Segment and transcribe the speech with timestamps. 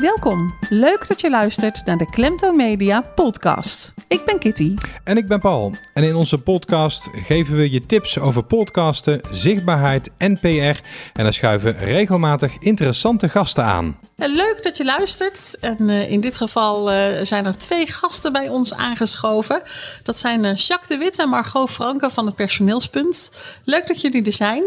[0.00, 0.54] Welkom.
[0.68, 3.94] Leuk dat je luistert naar de Klemtoon Media podcast.
[4.08, 4.74] Ik ben Kitty.
[5.04, 5.74] En ik ben Paul.
[5.94, 10.46] En in onze podcast geven we je tips over podcasten, zichtbaarheid en PR.
[10.46, 10.80] En
[11.12, 13.98] daar schuiven regelmatig interessante gasten aan.
[14.16, 15.56] Leuk dat je luistert.
[15.60, 19.62] En uh, in dit geval uh, zijn er twee gasten bij ons aangeschoven.
[20.02, 23.30] Dat zijn uh, Jacques de Wit en Margot Franke van het Personeelspunt.
[23.64, 24.62] Leuk dat jullie er zijn.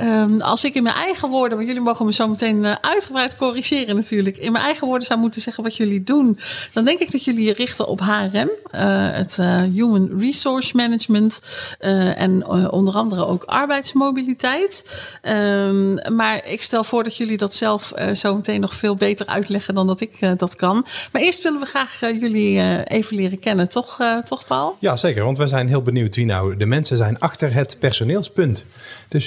[0.00, 3.94] Um, als ik in mijn eigen woorden, want jullie mogen me zo meteen uitgebreid corrigeren
[3.94, 4.36] natuurlijk.
[4.52, 6.38] Mijn eigen woorden zou moeten zeggen wat jullie doen.
[6.72, 8.50] Dan denk ik dat jullie je richten op HRM.
[8.70, 9.36] het
[9.72, 11.42] Human Resource Management.
[11.78, 14.84] en onder andere ook arbeidsmobiliteit.
[15.22, 19.74] Um, maar ik stel voor dat jullie dat zelf zo meteen nog veel beter uitleggen
[19.74, 20.86] dan dat ik uh, dat kan.
[21.12, 24.76] Maar eerst willen we graag uh, jullie uh, even leren kennen, toch, toch Paul?
[24.78, 25.24] Ja, zeker.
[25.24, 28.66] Want we zijn heel benieuwd wie nou de mensen zijn achter het personeelspunt.
[29.08, 29.26] Dus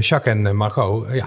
[0.00, 1.24] Jacques en Margot, ja, uh,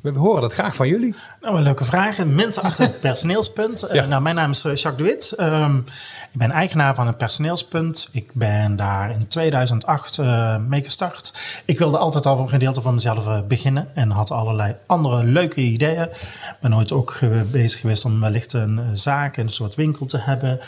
[0.00, 1.14] we horen dat graag van jullie.
[1.40, 2.34] Nou, een leuke vragen.
[2.34, 3.84] Mensen achter het personeelspunt.
[3.92, 5.34] Uh, nou, mijn naam is Jacques de Wit.
[5.40, 5.84] Um,
[6.32, 8.08] ik ben eigenaar van het personeelspunt.
[8.12, 11.32] Ik ben daar in 2008 uh, mee gestart.
[11.64, 15.60] Ik wilde altijd al een gedeelte van mezelf uh, beginnen en had allerlei andere leuke
[15.60, 16.02] ideeën.
[16.02, 17.18] Ik ben ooit ook
[17.50, 20.60] bezig geweest om wellicht een zaak, een soort winkel te hebben.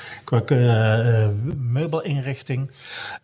[0.48, 1.26] Uh,
[1.56, 2.70] meubelinrichting.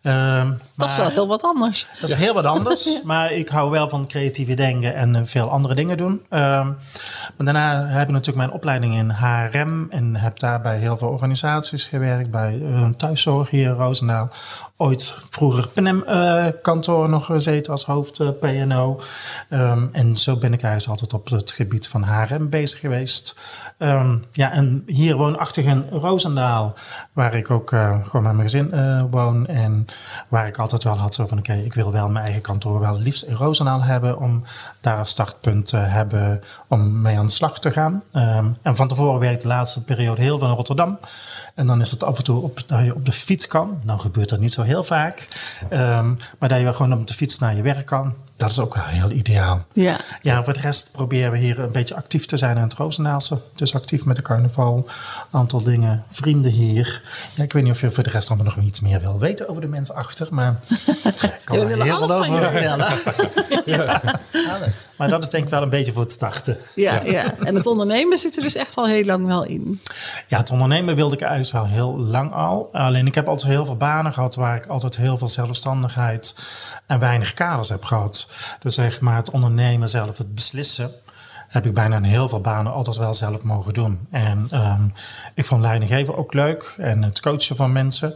[0.01, 1.87] Um, dat is wel heel wat anders.
[2.01, 5.75] Dat is heel wat anders, maar ik hou wel van creatieve denken en veel andere
[5.75, 6.11] dingen doen.
[6.11, 6.77] Um,
[7.35, 11.83] maar daarna heb ik natuurlijk mijn opleiding in HRM en heb daarbij heel veel organisaties
[11.83, 14.29] gewerkt bij een thuiszorg hier in Roosendaal.
[14.77, 19.01] Ooit vroeger PNM-kantoor uh, nog gezeten als hoofd uh, PNO.
[19.49, 23.35] Um, en zo ben ik eigenlijk altijd op het gebied van HRM bezig geweest.
[23.77, 26.73] Um, ja, en hier woonachtig in Roosendaal,
[27.13, 28.73] waar ik ook gewoon met mijn gezin
[29.09, 29.47] woon.
[29.47, 29.85] En
[30.27, 32.97] waar ik altijd wel had zo van, oké, ik wil wel mijn eigen kantoor wel
[32.97, 34.19] liefst in Roosendaal hebben.
[34.19, 34.43] Om
[34.81, 38.03] daar een startpunt hebben om mee aan de slag te gaan.
[38.13, 40.99] Um, en van tevoren werkte de laatste periode heel veel in Rotterdam.
[41.55, 43.79] En dan is het af en toe op, dat je op de fiets kan.
[43.81, 45.27] Nou gebeurt dat niet zo heel vaak.
[45.69, 48.13] Um, maar dat je gewoon op de fiets naar je werk kan.
[48.37, 49.65] Dat is ook wel heel ideaal.
[49.73, 49.99] Ja.
[50.21, 53.37] ja, voor de rest proberen we hier een beetje actief te zijn in het Roosendaalse.
[53.53, 54.87] Dus actief met de carnaval,
[55.31, 57.01] aantal dingen, vrienden hier.
[57.35, 59.49] Ja, ik weet niet of je voor de rest allemaal nog iets meer wil weten
[59.49, 60.27] over de mensen achter.
[60.31, 60.55] Maar
[61.23, 62.87] ik kan er heel veel over vertellen.
[63.75, 64.01] ja.
[64.31, 64.93] Alles.
[64.97, 66.57] Maar dat is denk ik wel een beetje voor het starten.
[66.75, 67.33] Ja, ja.
[67.39, 69.81] en het ondernemen zit er dus echt al heel lang wel in.
[70.27, 72.69] Ja, het ondernemen wilde ik eigenlijk al heel lang al.
[72.73, 76.35] Alleen ik heb altijd heel veel banen gehad waar ik altijd heel veel zelfstandigheid
[76.85, 78.24] en weinig kaders heb gehad.
[78.59, 80.91] Dus zeg maar het ondernemen zelf, het beslissen,
[81.47, 84.07] heb ik bijna in heel veel banen altijd wel zelf mogen doen.
[84.11, 84.93] En um,
[85.33, 88.15] ik vond leidinggeven ook leuk en het coachen van mensen.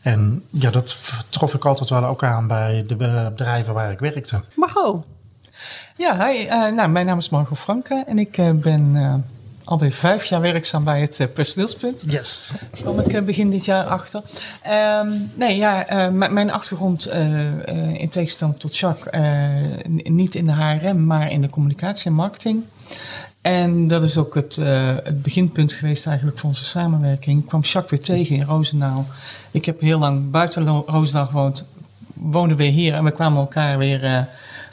[0.00, 4.40] En ja, dat trof ik altijd wel ook aan bij de bedrijven waar ik werkte.
[4.54, 5.04] Margot.
[5.96, 6.44] Ja, hi.
[6.44, 9.14] Uh, nou, mijn naam is Margot Franke en ik uh, ben uh,
[9.64, 12.04] alweer vijf jaar werkzaam bij het uh, personeelspunt.
[12.06, 12.50] Yes.
[12.70, 14.22] Kwam ik uh, begin dit jaar achter.
[15.02, 17.08] Um, nee, ja, uh, mijn achtergrond
[17.92, 19.20] in tegenstelling tot Jacques,
[20.04, 22.62] niet in de HRM, maar in de communicatie en marketing.
[23.40, 24.56] En dat is ook het,
[25.04, 27.40] het beginpunt geweest eigenlijk voor onze samenwerking.
[27.40, 29.06] Ik kwam Jacques weer tegen in Roosendaal.
[29.50, 31.66] Ik heb heel lang buiten Roosendaal gewoond,
[32.14, 34.28] woonden weer hier en we kwamen elkaar weer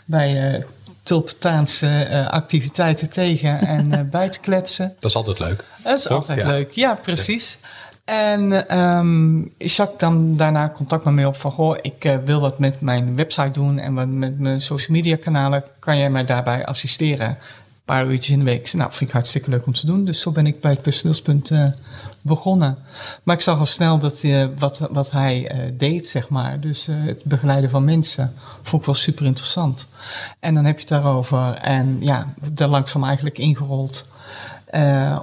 [0.06, 0.64] bij
[1.04, 4.96] tulpentaanse uh, activiteiten tegen en uh, bij te kletsen.
[5.00, 5.66] Dat is altijd leuk.
[5.84, 6.18] Dat is Toch?
[6.18, 6.50] altijd ja.
[6.50, 7.60] leuk, ja, precies.
[8.06, 11.52] En um, Jacques dan daarna contact met mij op van...
[11.52, 15.16] goh, ik uh, wil wat met mijn website doen en wat met mijn social media
[15.16, 15.64] kanalen.
[15.80, 17.28] Kan jij mij daarbij assisteren?
[17.28, 17.38] Een
[17.86, 18.74] paar uurtjes in de week.
[18.74, 20.06] Nou, vind ik hartstikke leuk om te doen.
[20.06, 21.52] Dus zo ben ik bij het personeelspunt
[22.22, 22.78] begonnen.
[23.24, 26.60] Maar ik zag al snel dat uh, wat, wat hij uh, deed, zeg maar.
[26.60, 29.88] Dus uh, het begeleiden van mensen vond ik wel super interessant.
[30.40, 34.10] En dan heb je het daarover en ja, daar langzaam eigenlijk ingerold.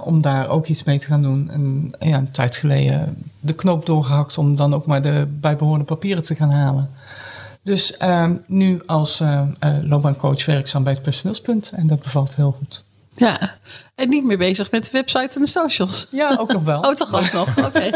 [0.03, 1.49] om daar ook iets mee te gaan doen.
[1.51, 6.25] En ja, een tijd geleden de knoop doorgehakt om dan ook maar de bijbehorende papieren
[6.25, 6.89] te gaan halen.
[7.63, 7.97] Dus
[8.45, 9.23] nu als
[9.83, 11.71] loopbaancoach werkzaam bij het personeelspunt.
[11.75, 12.87] En dat bevalt heel goed.
[13.19, 13.55] Ja,
[13.95, 16.07] en niet meer bezig met de website en de socials.
[16.11, 16.81] Ja, ook nog wel.
[16.89, 17.57] Oh, toch ook nog?
[17.57, 17.67] Oké.
[17.67, 17.91] Okay.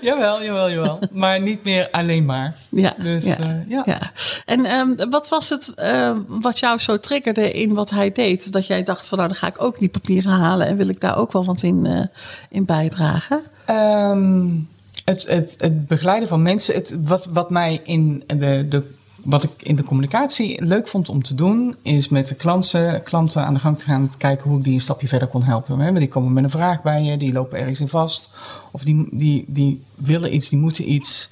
[0.00, 0.98] jawel, jawel, jawel.
[1.10, 2.56] Maar niet meer alleen maar.
[2.68, 3.82] Ja, dus, ja, uh, ja.
[3.86, 4.12] ja.
[4.44, 8.52] En um, wat was het uh, wat jou zo triggerde in wat hij deed?
[8.52, 11.00] Dat jij dacht van nou, dan ga ik ook die papieren halen en wil ik
[11.00, 12.04] daar ook wel wat in, uh,
[12.48, 13.40] in bijdragen?
[13.66, 14.68] Um,
[15.04, 18.94] het, het, het begeleiden van mensen, het, wat, wat mij in de, de
[19.24, 23.44] wat ik in de communicatie leuk vond om te doen, is met de klanten, klanten
[23.44, 24.08] aan de gang te gaan.
[24.08, 25.94] Te kijken hoe ik die een stapje verder kon helpen.
[25.94, 28.30] Die komen met een vraag bij je, die lopen ergens in vast.
[28.70, 31.30] Of die, die, die willen iets, die moeten iets.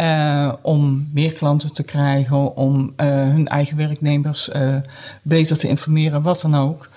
[0.00, 4.76] Uh, om meer klanten te krijgen, om uh, hun eigen werknemers uh,
[5.22, 6.88] beter te informeren, wat dan ook.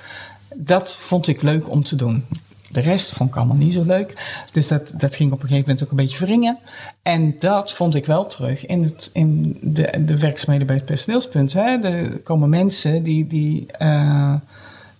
[0.55, 2.25] dat vond ik leuk om te doen.
[2.71, 4.41] De rest vond ik allemaal niet zo leuk.
[4.51, 6.57] Dus dat, dat ging op een gegeven moment ook een beetje wringen.
[7.01, 11.53] En dat vond ik wel terug in, het, in de, de werkzaamheden bij het personeelspunt.
[11.53, 11.77] Hè.
[11.77, 14.33] Er komen mensen die, die uh,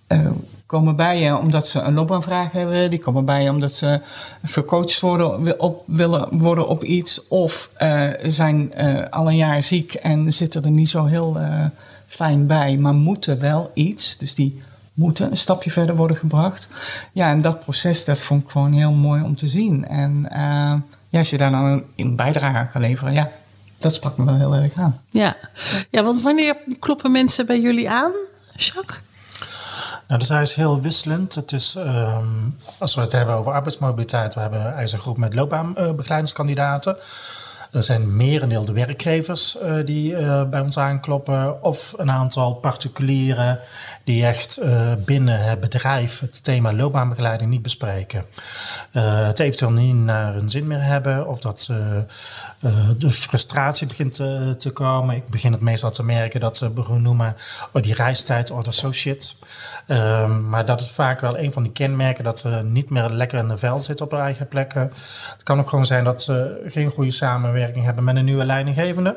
[0.08, 0.30] uh,
[0.66, 2.90] komen bij je omdat ze een loopbaanvraag hebben.
[2.90, 4.00] Die komen bij je omdat ze
[4.42, 7.28] gecoacht worden op, willen worden op iets.
[7.28, 8.74] Of uh, zijn
[9.10, 11.36] al een jaar ziek en zitten er niet zo heel
[12.06, 14.18] fijn bij, maar moeten wel iets.
[14.18, 14.62] Dus die
[14.94, 16.68] moeten een stapje verder worden gebracht.
[17.12, 19.86] Ja, en dat proces, dat vond ik gewoon heel mooi om te zien.
[19.88, 20.74] En uh,
[21.08, 23.30] ja, als je daar dan een, een bijdrage aan kan leveren, ja,
[23.78, 25.00] dat sprak me wel heel erg aan.
[25.10, 25.36] Ja,
[25.90, 28.12] ja want wanneer kloppen mensen bij jullie aan,
[28.54, 29.00] Jacques?
[30.08, 31.34] Nou, dat is heel wisselend.
[31.34, 35.34] Het is, um, als we het hebben over arbeidsmobiliteit, we hebben eigenlijk een groep met
[35.34, 36.96] loopbaanbegeleidingskandidaten.
[37.72, 41.62] Er zijn merendeel de werkgevers uh, die uh, bij ons aankloppen.
[41.62, 43.60] Of een aantal particulieren
[44.04, 48.24] die echt uh, binnen het bedrijf het thema loopbaanbegeleiding niet bespreken.
[48.90, 51.28] het eventueel niet naar hun zin meer hebben.
[51.28, 51.70] Of dat
[52.98, 55.16] de frustratie begint te, te, komen.
[55.16, 57.36] Ik begin het meestal te merken dat ze noemen
[57.72, 59.36] oh, die reistijd or so shit.
[59.86, 63.38] Um, maar dat is vaak wel een van die kenmerken dat ze niet meer lekker
[63.38, 64.92] in de vel zitten op hun eigen plekken.
[65.32, 69.16] Het kan ook gewoon zijn dat ze geen goede samenwerking hebben met een nieuwe leidinggevende.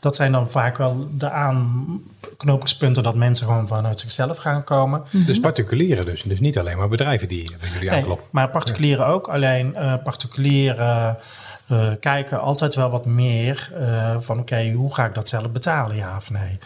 [0.00, 5.02] Dat zijn dan vaak wel de aanknopingspunten dat mensen gewoon vanuit zichzelf gaan komen.
[5.10, 8.26] Dus particulieren dus, dus niet alleen maar bedrijven die bij jullie nee, aankloppen.
[8.30, 11.18] Maar particulieren ook, alleen uh, particulieren
[11.72, 15.50] uh, kijken altijd wel wat meer uh, van oké, okay, hoe ga ik dat zelf
[15.50, 16.58] betalen, ja of nee.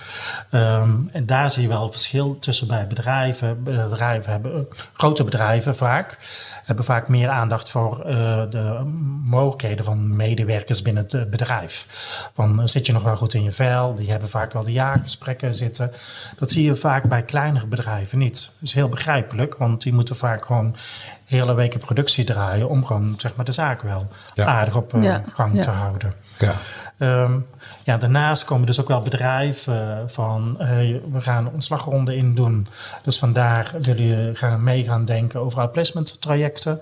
[0.51, 3.63] Um, en daar zie je wel verschil tussen bij bedrijven.
[3.63, 6.19] Bedrijven hebben, grote bedrijven vaak,
[6.65, 8.81] hebben vaak meer aandacht voor uh, de
[9.25, 11.87] mogelijkheden van medewerkers binnen het bedrijf.
[12.35, 13.95] Van zit je nog wel goed in je vel?
[13.95, 15.93] Die hebben vaak wel de jaargesprekken zitten.
[16.39, 18.45] Dat zie je vaak bij kleinere bedrijven niet.
[18.53, 20.77] Dat is heel begrijpelijk, want die moeten vaak gewoon
[21.25, 24.45] hele weken productie draaien om gewoon zeg maar, de zaak wel ja.
[24.45, 24.93] aardig op.
[25.35, 25.63] gang ja.
[25.63, 26.13] te houden.
[26.39, 26.53] Ja.
[26.99, 27.47] Um,
[27.85, 30.69] ja, daarnaast komen dus ook wel bedrijven van uh,
[31.13, 32.67] we gaan ontslagronde in doen.
[33.03, 36.81] Dus vandaar willen je gaan mee gaan denken over outplacement trajecten.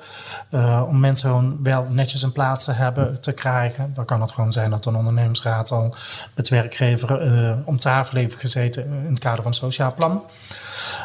[0.50, 3.93] Uh, om mensen gewoon wel netjes een plaats te hebben te krijgen.
[3.94, 5.94] Dan kan het gewoon zijn dat een ondernemingsraad al
[6.34, 10.22] met werkgever om tafel heeft gezeten in het kader van een sociaal plan.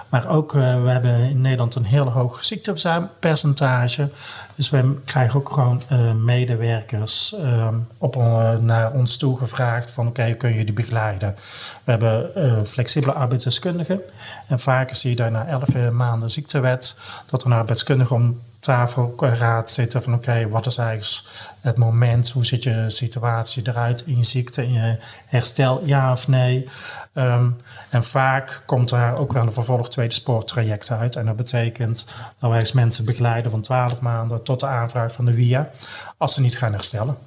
[0.09, 4.11] Maar ook, we hebben in Nederland een heel hoog ziektepercentage.
[4.55, 5.81] Dus we krijgen ook gewoon
[6.25, 7.67] medewerkers uh,
[7.97, 8.15] op,
[8.61, 11.35] naar ons toe gevraagd van oké, kun je die begeleiden?
[11.83, 14.01] We hebben flexibele arbeidsdeskundigen.
[14.47, 19.71] En vaak zie je daar na elf maanden ziektewet dat er een arbeidskundige om tafelraad
[19.71, 21.29] zitten van oké, wat is eigenlijk
[21.61, 26.27] het moment, hoe ziet je situatie eruit in je ziekte, in je herstel, ja of
[26.27, 26.67] nee.
[27.13, 27.57] Um,
[27.89, 31.15] en vaak komt daar ook wel een vervolg tweede spoortraject uit.
[31.15, 32.05] En dat betekent
[32.39, 35.69] dat wij mensen begeleiden van 12 maanden tot de aanvraag van de WIA,
[36.17, 37.17] als ze niet gaan herstellen.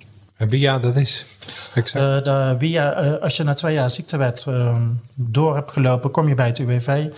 [0.42, 1.24] En WIA, dat is?
[1.74, 2.58] Exact.
[2.58, 4.76] WIA, uh, als je na twee jaar ziektewet uh,
[5.14, 7.08] door hebt gelopen, kom je bij het UWV.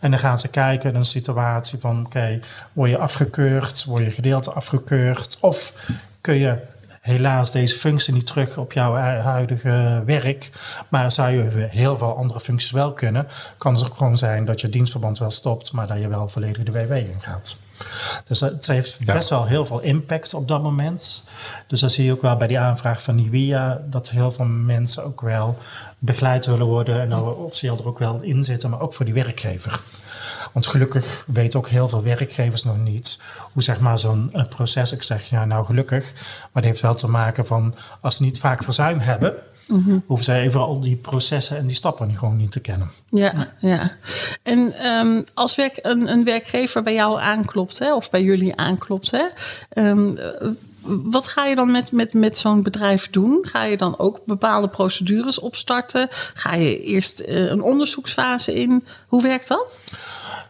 [0.00, 2.40] En dan gaan ze kijken naar een situatie van, oké,
[2.72, 3.84] word je afgekeurd?
[3.84, 5.38] Word je gedeelte afgekeurd?
[5.40, 5.72] Of
[6.20, 6.58] kun je
[7.00, 10.50] helaas deze functie niet terug op jouw huidige werk.
[10.88, 13.26] Maar zou je heel veel andere functies wel kunnen,
[13.58, 16.62] kan het ook gewoon zijn dat je dienstverband wel stopt, maar dat je wel volledig
[16.62, 17.56] de WW ingaat.
[18.26, 19.12] Dus het heeft ja.
[19.12, 21.28] best wel heel veel impact op dat moment.
[21.66, 24.44] Dus dan zie je ook wel bij die aanvraag van die WIA dat heel veel
[24.44, 25.58] mensen ook wel
[25.98, 29.80] begeleid willen worden en officieel er ook wel in zitten, maar ook voor die werkgever.
[30.52, 33.20] Want gelukkig weten ook heel veel werkgevers nog niet
[33.52, 36.12] hoe zeg maar zo'n proces, ik zeg ja nou gelukkig,
[36.52, 39.34] maar dat heeft wel te maken van als ze niet vaak verzuim hebben,
[39.68, 40.02] Mm-hmm.
[40.06, 42.90] hoeven zij even al die processen en die stappen niet gewoon niet te kennen.
[43.08, 43.96] Ja, ja.
[44.42, 49.10] En um, als werk, een, een, werkgever bij jou aanklopt, hè, of bij jullie aanklopt,
[49.10, 49.24] hè,
[49.88, 50.18] um,
[50.86, 53.38] wat ga je dan met, met, met zo'n bedrijf doen?
[53.42, 56.08] Ga je dan ook bepaalde procedures opstarten?
[56.34, 58.84] Ga je eerst uh, een onderzoeksfase in?
[59.06, 59.80] Hoe werkt dat?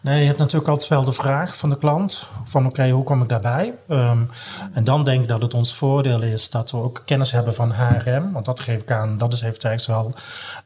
[0.01, 3.23] Nee, je hebt natuurlijk altijd wel de vraag van de klant: van oké, hoe kom
[3.23, 3.75] ik daarbij?
[3.89, 4.31] Um,
[4.73, 7.73] en dan denk ik dat het ons voordeel is dat we ook kennis hebben van
[7.73, 8.33] HRM.
[8.33, 10.13] Want dat geef ik aan, dat is eigenlijk wel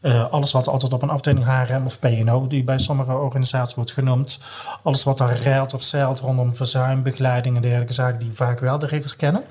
[0.03, 3.93] uh, alles wat altijd op een afdeling HRM of PNO, die bij sommige organisaties wordt
[3.93, 4.39] genoemd.
[4.83, 8.79] Alles wat daar reilt of zeilt rondom verzuim, begeleiding en dergelijke zaken, die vaak wel
[8.79, 9.43] de regels kennen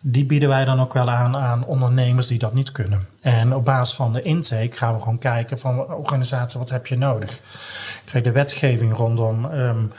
[0.00, 3.06] die bieden wij dan ook wel aan aan ondernemers die dat niet kunnen.
[3.20, 6.98] En op basis van de intake gaan we gewoon kijken van organisatie, wat heb je
[6.98, 7.40] nodig?
[8.04, 9.92] Kijk, de wetgeving rondom um,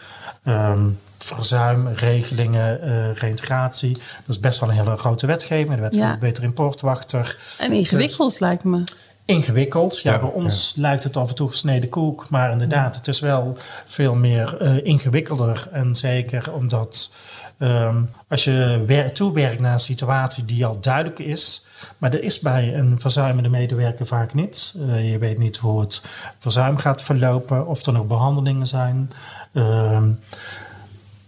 [0.46, 3.94] um, verzuim, regelingen, uh, reintegratie.
[3.94, 5.76] Dat is best wel een hele grote wetgeving.
[5.76, 6.10] De wet ja.
[6.10, 7.38] voor beter importwachter.
[7.58, 8.84] En ingewikkeld dus, lijkt me.
[9.26, 10.00] ingewikkeld.
[10.00, 13.20] Ja, Ja, voor ons lijkt het af en toe gesneden koek, maar inderdaad, het is
[13.20, 15.68] wel veel meer eh, ingewikkelder.
[15.72, 17.14] En zeker omdat
[17.60, 21.66] ehm, als je wer- toewerkt naar een situatie die al duidelijk is,
[21.98, 24.74] maar er is bij een verzuimende medewerker vaak niet.
[24.90, 26.02] Eh, je weet niet hoe het
[26.38, 29.12] verzuim gaat verlopen, of er nog behandelingen zijn.
[29.54, 30.10] Ehm,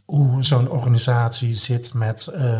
[0.05, 2.59] hoe zo'n organisatie zit met eh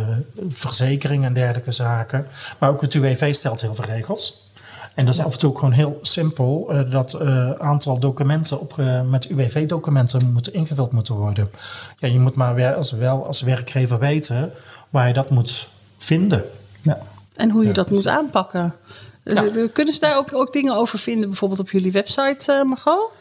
[0.50, 2.28] verzekeringen en dergelijke zaken.
[2.60, 4.51] Maar ook het UWV stelt heel veel regels.
[4.96, 8.60] En dat is af en toe ook gewoon heel simpel eh, dat een aantal documenten
[8.60, 11.52] op, eh, met UWV-documenten moeten ingevuld moeten worden.
[11.98, 14.52] Ja, je moet maar weer als, wel als werkgever weten
[14.90, 16.44] waar je dat moet vinden.
[16.82, 16.98] Ja.
[17.36, 18.76] En hoe je Ja, dat moet aanpakken.
[19.24, 19.44] Ja.
[19.74, 23.12] Kunnen ze daar ook, ook dingen over vinden, bijvoorbeeld op jullie website, eh, Margot?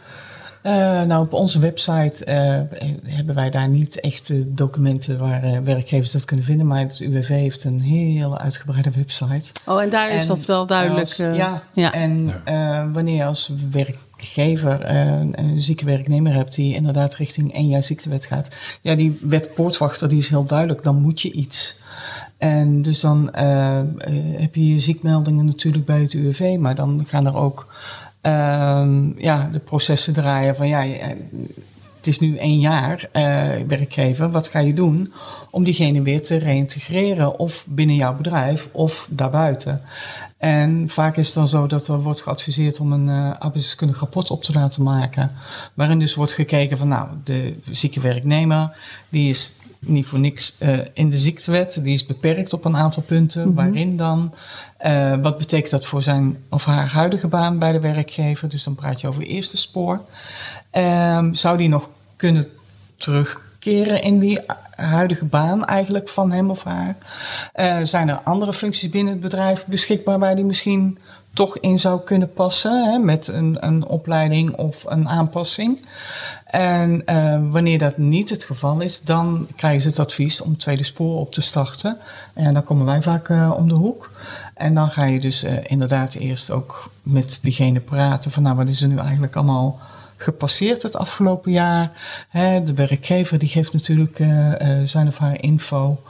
[0.63, 2.61] Eh, nou, op onze website eh,
[3.09, 6.67] hebben wij daar niet echt eh, documenten waar eh, werkgevers dat kunnen vinden.
[6.67, 9.51] Maar het UWV heeft een heel uitgebreide website.
[9.67, 11.01] Oh, en daar is En dat wel duidelijk.
[11.01, 11.93] als- eh, ja, ja.
[11.93, 17.69] en eh, wanneer je als werkgever eh, een zieke werknemer hebt die inderdaad richting één
[17.69, 18.57] jaar ziektewet gaat.
[18.81, 21.79] Ja, die wet poortwachter die is heel duidelijk, dan moet je iets.
[22.39, 23.31] En dus dan
[24.37, 27.67] heb je je ziekmeldingen natuurlijk bij het UWV, maar dan gaan er ook
[29.17, 31.17] ja, de processen draaien van ja, je-
[31.97, 33.23] het is nu één jaar eh,
[33.67, 35.13] werkgever, wat ga je doen
[35.51, 39.81] om diegene weer te reïntegreren of binnen jouw bedrijf of daarbuiten?
[40.37, 44.31] En vaak is het dan zo dat er wordt geadviseerd om een eh arbeidsdeskundig rapport
[44.31, 45.31] op te laten maken.
[45.75, 48.77] Waarin dus wordt gekeken van nou, de zieke werknemer,
[49.09, 51.85] die is niet voor niks eh, in de ziektewet.
[51.85, 53.55] Die is beperkt op een aantal punten.
[53.55, 54.35] Waarin dan?
[54.77, 58.49] Eh, wat betekent dat voor zijn of haar huidige baan bij de werkgever?
[58.49, 60.01] Dus dan praat je over eerste spoor.
[60.71, 62.47] Ehm, zou die nog kunnen
[62.97, 64.39] terugkeren in die
[64.71, 66.97] huidige baan eigenlijk van hem of haar?
[67.53, 70.99] Eh, zijn er andere functies binnen het bedrijf beschikbaar waar die misschien
[71.35, 75.85] toch in zou kunnen passen hè, met een, een opleiding of een aanpassing?
[76.51, 80.85] En eh, wanneer dat niet het geval is, dan krijgen ze het advies om tweede
[80.85, 81.97] spoor op te starten.
[82.35, 84.11] En dan komen wij vaak eh, om de hoek.
[84.55, 88.69] En dan ga je dus eh, inderdaad eerst ook met diegene praten van nou, wat
[88.69, 89.79] is er nu eigenlijk allemaal
[90.17, 91.91] gepasseerd het afgelopen jaar.
[92.29, 94.53] Hè, de werkgever die geeft natuurlijk eh,
[94.83, 96.01] zijn of haar info.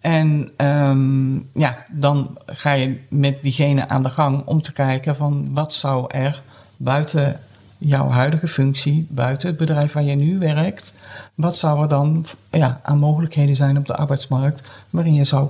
[0.00, 5.48] En ehm, ja, dan ga je met diegene aan de gang om te kijken van
[5.52, 6.42] wat zou er
[6.76, 7.40] buiten
[7.86, 10.94] jouw huidige functie, buiten het bedrijf waar je nu werkt,
[11.34, 15.48] wat zou er dan ja, aan mogelijkheden zijn op de arbeidsmarkt waarin je zou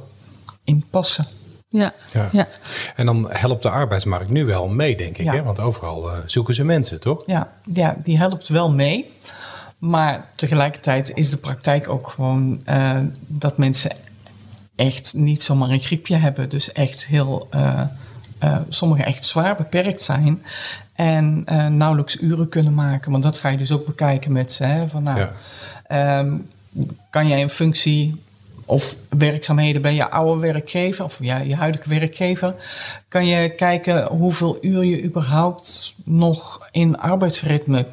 [0.64, 1.26] inpassen?
[1.68, 1.92] Ja.
[2.12, 2.28] Ja.
[2.32, 2.48] Ja.
[2.96, 5.24] En dan helpt de arbeidsmarkt nu wel mee, denk ik.
[5.24, 5.32] Ja.
[5.32, 5.42] Hè?
[5.42, 7.22] Want overal eh, zoeken ze mensen, toch?
[7.26, 9.12] Ja, ja, die helpt wel mee.
[9.78, 13.96] Maar tegelijkertijd is de praktijk ook gewoon eh, dat mensen
[14.76, 16.48] echt niet zomaar een griepje hebben.
[16.48, 17.82] Dus echt heel, eh
[18.44, 20.42] eh, sommigen echt zwaar beperkt zijn.
[20.94, 23.10] En eh, nauwelijks uren kunnen maken.
[23.10, 24.64] Want dat ga je dus ook bekijken met ze.
[24.64, 24.88] Hè?
[24.88, 25.32] Van, nou, Ja.
[25.86, 26.36] ehm,
[27.10, 28.22] kan jij een functie
[28.64, 32.54] of werkzaamheden bij je oude werkgever of ja, je huidige werkgever,
[33.08, 37.86] kan je kijken hoeveel uur je überhaupt nog in arbeidsritme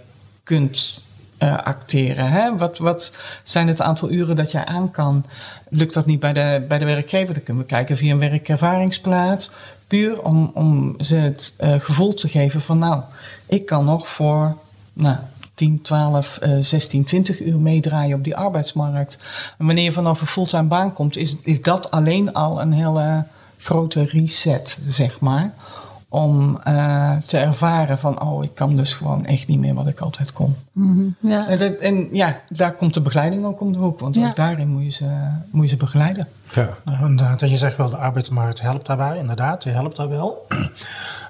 [0.43, 1.01] kunt
[1.37, 2.31] eh, acteren.
[2.31, 2.57] Hè?
[2.57, 5.25] Wat, wat zijn het aantal uren dat jij aan kan?
[5.69, 7.33] Lukt dat niet bij de, bij de werkgever?
[7.33, 9.51] Dan kunnen we kijken via een werkervaringsplaats.
[9.91, 13.01] Puur om, om ze het eh, gevoel te geven van nou,
[13.45, 14.57] ik kan nog voor
[14.93, 15.15] nou,
[15.53, 19.19] 10, 12, eh, 16, 20 uur meedraaien op die arbeidsmarkt.
[19.57, 23.23] En wanneer je vanaf een fulltime baan komt, is, is dat alleen al een hele
[23.57, 25.53] grote reset, zeg maar.
[26.13, 29.99] Om eh, te ervaren van, oh, ik kan dus gewoon echt niet meer wat ik
[29.99, 30.55] altijd kon.
[31.19, 31.47] Ja.
[31.47, 33.99] En, dat- en ja, daar komt de begeleiding ook om de hoek.
[33.99, 34.27] Want Ja.
[34.29, 35.05] ook daarin moet je ze,
[35.51, 36.27] moet je ze begeleiden.
[36.53, 36.69] Ja.
[36.85, 39.17] Nou, inderdaad, en je zegt wel, de arbeidsmarkt helpt daarbij.
[39.17, 40.47] Inderdaad, die helpt daar wel.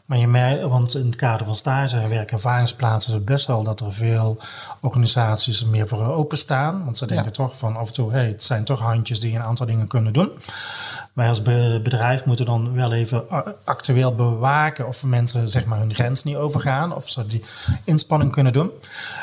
[0.05, 3.25] Maar je merkt, want in het kader van stage en werk- en ervaringsplaatsen is het
[3.25, 4.37] best wel dat er veel
[4.79, 6.83] organisaties er meer voor openstaan.
[6.85, 7.31] Want ze denken Ja.
[7.31, 10.13] toch van af en toe, hey, het zijn toch handjes die een aantal dingen kunnen
[10.13, 10.29] doen.
[11.13, 13.23] Wij als be- bedrijf moeten dan wel even
[13.63, 16.95] actueel bewaken of mensen zeg maar hun grens niet overgaan.
[16.95, 17.43] Of ze die
[17.83, 18.71] inspanning kunnen doen.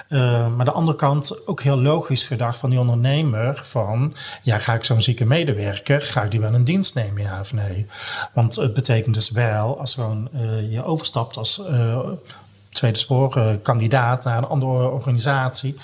[0.09, 4.14] Uh, maar de andere kant ook heel logisch gedacht van die ondernemer van...
[4.42, 7.52] ja, ga ik zo'n zieke medewerker, ga ik die wel in dienst nemen, ja of
[7.52, 7.87] nee?
[8.33, 11.99] Want het betekent dus wel, als gewoon uh, je overstapt als uh,
[12.73, 15.76] tweede spoor kandidaat naar een andere organisatie...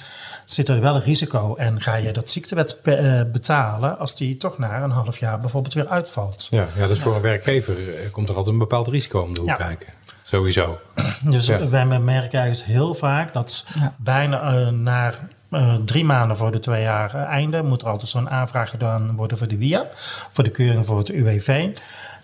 [0.44, 3.98] zit er wel een risico en ga je dat ziektewet be betalen...
[3.98, 6.46] als die toch na een half jaar bijvoorbeeld weer uitvalt.
[6.50, 9.40] Ja, ja dus voor een werkgever eh, komt er altijd een bepaald risico om de
[9.40, 9.54] hoek Ja.
[9.54, 9.92] kijken.
[10.22, 10.78] Sowieso.
[11.22, 11.68] Dus Ja.
[11.68, 13.94] wij merken eigenlijk heel vaak dat Ja.
[13.96, 15.14] bijna uh, na
[15.50, 19.16] uh, drie maanden voor de twee jaar uh, einde moet er altijd zo'n aanvraag gedaan
[19.16, 19.86] worden voor de WIA,
[20.32, 21.68] voor de keuring voor het UWV.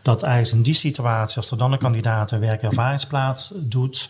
[0.03, 4.09] Dat eigenlijk in die situatie, als er dan een kandidaat een werkervaringsplaats doet,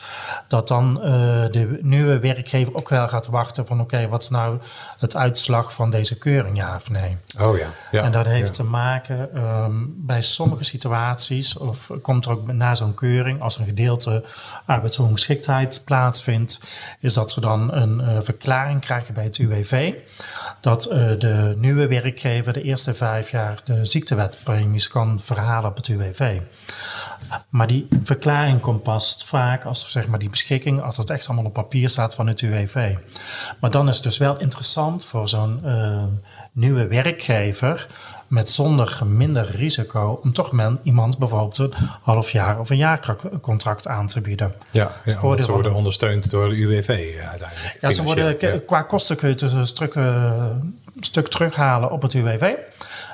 [0.48, 1.10] dat dan eh,
[1.50, 4.58] de nieuwe werkgever ook wel gaat wachten van oké, wat is nou
[4.98, 7.16] het uitslag van deze keuring, ja of nee?
[7.38, 7.66] Oh ja.
[7.90, 8.04] ja.
[8.04, 8.64] en dat heeft ja.
[8.64, 13.64] te maken ehm, bij sommige situaties, of komt er ook na zo'n keuring, als een
[13.64, 14.24] gedeelte
[14.66, 16.60] arbeidsongeschiktheid plaatsvindt,
[17.00, 19.92] is dat ze dan een eh, verklaring krijgen bij het UWV.
[20.60, 26.40] Dat eh, de nieuwe werkgever de eerste vijf jaar de ziektewetpremies kan verhalen het UWV.
[27.48, 31.44] Maar die verklaring komt pas vaak als zeg maar, die beschikking, als het echt allemaal
[31.44, 32.96] op papier staat van het UWV.
[33.60, 36.02] Maar dan is het dus wel interessant voor zo'n uh,
[36.52, 37.88] nieuwe werkgever
[38.30, 41.72] met zonder minder risico om toch men, iemand bijvoorbeeld een
[42.02, 44.54] half jaar of een jaarcontract aan te bieden.
[44.70, 46.88] Ja, ja ze worden ondersteund door de UWV
[47.28, 47.78] uiteindelijk.
[47.80, 48.58] Ja, ze worden, ja.
[48.66, 50.04] qua kosten kun je het dus een stuk, uh,
[50.96, 52.52] een stuk terughalen op het UWV.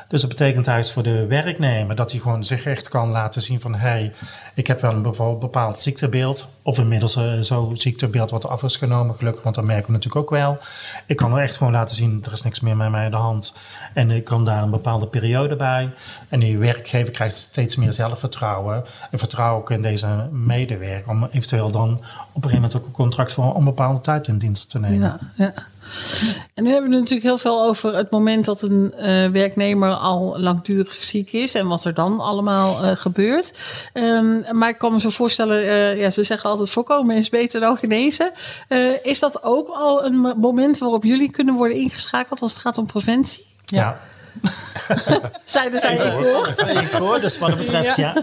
[0.09, 3.61] Dus dat betekent juist voor de werknemer dat hij gewoon zich echt kan laten zien
[3.61, 4.13] van hé, hey,
[4.55, 6.49] ik heb wel een bepaald ziektebeeld.
[6.67, 10.25] Of inmiddels uh, zo'n ziektebeeld wat af is genomen, gelukkig, want dat merken we natuurlijk
[10.25, 10.59] ook wel.
[11.07, 13.17] Ik kan er echt gewoon laten zien, er is niks meer met mij aan de
[13.17, 13.55] hand.
[13.95, 15.91] En ik kan daar een bepaalde periode bij.
[16.29, 18.85] En die werkgever krijgt steeds meer zelfvertrouwen.
[19.11, 22.93] En vertrouwen ook in deze medewerker om eventueel dan op een gegeven moment ook een
[22.93, 25.01] contract voor onbepaalde tijd in dienst te nemen.
[25.01, 25.53] Ja, ja.
[26.55, 29.95] En nu hebben we het natuurlijk heel veel over het moment dat een uh, werknemer
[29.95, 33.59] al langdurig ziek is en wat er dan allemaal uh, gebeurt.
[33.95, 37.77] Um, maar ik kan me zo voorstellen, ja, ze zeggen altijd voorkomen is beter dan
[37.77, 38.33] genezen.
[39.03, 42.87] is dat ook al een moment waarop jullie kunnen worden ingeschakeld als het gaat om
[42.87, 43.45] preventie?
[43.65, 43.83] ja.
[43.83, 43.99] ja.
[45.45, 46.11] Zeiden zij
[46.99, 48.15] hoor, dus wat dat betreft ja.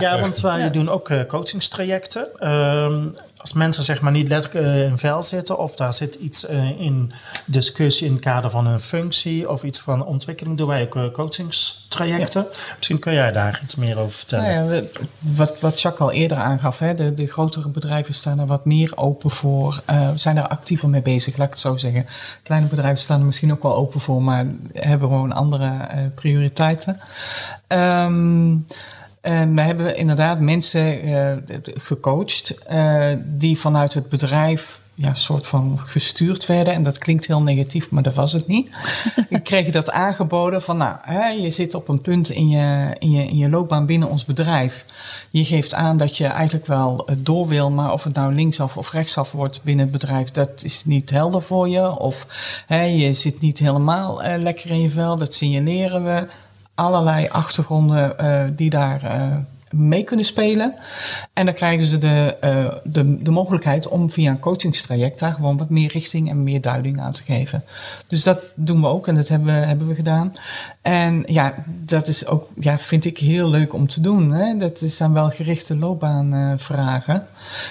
[0.00, 0.68] Ja, want wij ja.
[0.68, 2.48] doen ook uh, coachingstrajecten.
[2.52, 3.14] Um,
[3.48, 6.80] als mensen zeg maar niet letterlijk uh, in vel zitten of daar zit iets uh,
[6.80, 7.12] in
[7.44, 12.42] discussie in het kader van een functie of iets van ontwikkeling, doen wij ook coachingstrajecten.
[12.42, 12.74] Ja.
[12.76, 14.44] Misschien kun jij daar iets meer over vertellen.
[14.44, 18.38] Nou ja, we, wat, wat Jacques al eerder aangaf, hè, de, de grotere bedrijven staan
[18.38, 21.76] er wat meer open voor, uh, zijn er actiever mee bezig, laat ik het zo
[21.76, 22.06] zeggen.
[22.42, 27.00] Kleine bedrijven staan er misschien ook wel open voor, maar hebben gewoon andere prioriteiten.
[27.68, 28.66] Um,
[29.22, 31.32] uh, we hebben inderdaad mensen uh,
[31.74, 36.74] gecoacht uh, die vanuit het bedrijf ja, soort van gestuurd werden.
[36.74, 38.70] En dat klinkt heel negatief, maar dat was het niet.
[39.28, 43.10] Ik kreeg dat aangeboden van, nou, hè, je zit op een punt in je, in,
[43.10, 44.84] je, in je loopbaan binnen ons bedrijf.
[45.30, 48.92] Je geeft aan dat je eigenlijk wel door wil, maar of het nou linksaf of
[48.92, 51.98] rechtsaf wordt binnen het bedrijf, dat is niet helder voor je.
[51.98, 52.26] Of
[52.66, 56.26] hè, je zit niet helemaal lekker in je vel, dat signaleren we
[56.78, 59.36] allerlei achtergronden uh, die daar uh,
[59.70, 60.74] mee kunnen spelen.
[61.32, 65.56] En dan krijgen ze de, uh, de, de mogelijkheid om via een coachingstraject daar gewoon
[65.56, 67.64] wat meer richting en meer duiding aan te geven.
[68.06, 70.32] Dus dat doen we ook en dat hebben we, hebben we gedaan.
[70.82, 74.32] En ja, dat is ook, ja, vind ik heel leuk om te doen.
[74.32, 74.56] Hè?
[74.56, 77.26] Dat zijn wel gerichte loopbaanvragen.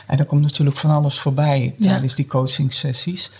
[0.07, 1.89] en er komt natuurlijk van alles voorbij ja.
[1.89, 3.31] tijdens die coachingsessies.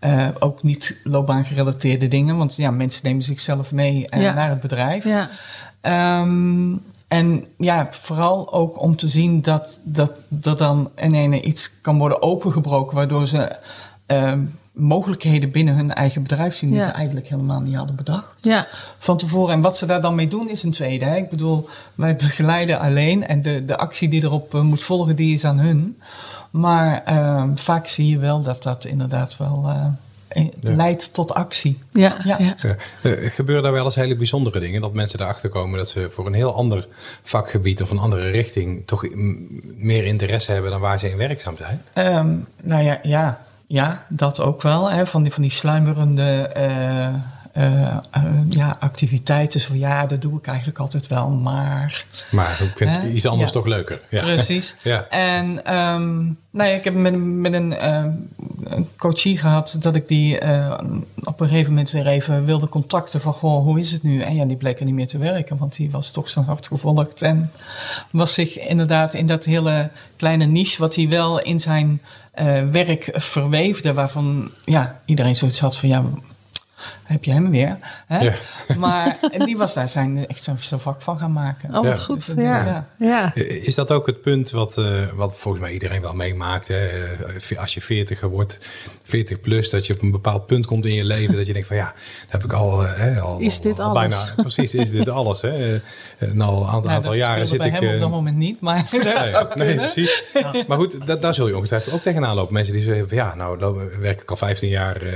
[0.00, 4.34] Uh, ook niet loopbaangerelateerde dingen, want ja, mensen nemen zichzelf mee ja.
[4.34, 5.04] naar het bedrijf.
[5.04, 5.30] Ja.
[6.22, 11.80] Um, en ja, vooral ook om te zien dat, dat, dat dan in ene iets
[11.80, 13.56] kan worden opengebroken, waardoor ze
[14.06, 14.32] uh,
[14.72, 16.84] mogelijkheden binnen hun eigen bedrijf zien die Ja.
[16.84, 18.66] ze eigenlijk helemaal niet hadden bedacht Ja,
[18.98, 19.54] van tevoren.
[19.54, 21.04] En wat ze daar dan mee doen is een tweede.
[21.04, 21.16] Hè?
[21.16, 25.34] Ik bedoel, wij begeleiden alleen en de, de actie die erop uh, moet volgen, die
[25.34, 25.98] is aan hun.
[26.50, 29.96] Maar uh, vaak zie je wel dat dat inderdaad wel Ja.
[30.60, 31.78] Leidt tot actie.
[31.92, 32.36] ja, ja.
[32.38, 32.56] Ja.
[32.62, 32.76] Ja.
[33.02, 34.80] Eh, gebeuren daar wel eens hele bijzondere dingen?
[34.80, 36.86] Dat mensen erachter komen dat ze voor een heel ander
[37.22, 39.06] vakgebied of een andere richting toch
[39.76, 41.82] meer interesse hebben dan waar ze in werkzaam zijn?
[41.92, 44.90] Ehm, nou ja, ja, ja, dat ook wel.
[44.90, 45.06] Hè?
[45.06, 47.14] Van, die, van die sluimerende eh,
[47.60, 49.60] eh, eh, ja, activiteiten.
[49.60, 52.04] Zo van ja, dat doe ik eigenlijk altijd wel, maar.
[52.30, 53.56] Maar ik vind iets anders Ja.
[53.56, 54.00] toch leuker.
[54.10, 54.22] Ja.
[54.22, 54.74] Precies.
[54.82, 55.06] Ja.
[55.08, 56.16] En ehm,
[56.50, 58.10] nou ja, ik heb met, met een, ehm,
[58.64, 60.78] een coachie gehad dat ik die eh,
[61.24, 64.20] op een gegeven moment weer even wilde contacten van goh, hoe is het nu?
[64.20, 66.66] En ja, die bleek er niet meer te werken, want die was toch zijn hart
[66.66, 67.50] gevolgd en
[68.10, 72.00] was zich inderdaad in dat hele kleine niche wat hij wel in zijn
[72.32, 76.04] eh, werk verweefde, waarvan ja, iedereen zoiets had van ja,
[77.10, 77.78] heb je hem weer?
[78.06, 78.18] Hè?
[78.18, 78.32] Ja.
[78.78, 81.68] Maar die was daar zijn, echt zijn, vak van gaan maken.
[81.68, 81.94] Oh, wat Ja.
[82.04, 82.32] goed.
[82.36, 82.42] Ja.
[82.44, 83.34] Ja, ja.
[83.44, 86.68] Is dat ook het punt wat, eh, wat volgens mij iedereen wel meemaakt?
[86.68, 86.86] Hè?
[86.86, 88.58] Eh, Als je 40 wordt,
[89.02, 91.68] 40 plus, dat je op een bepaald punt komt in je leven dat je denkt
[91.68, 91.92] van ja, dat
[92.28, 94.32] heb ik al, eh, hè, al, Is dit al alles?
[94.32, 95.40] bijna precies, is dit alles?
[95.42, 95.80] Hè?
[96.32, 97.80] Nou, een aantal, Ja, aantal dat jaren zit bij ik.
[97.80, 99.54] hem op dat moment niet, maar dat ja, zou ja.
[99.56, 100.22] Nee, precies.
[100.66, 102.52] Maar goed, da- daar zul je ongetwijfeld ook tegenaan lopen.
[102.54, 105.12] Mensen die zeggen van ja, nou loop- werk ik al 15 jaar eh,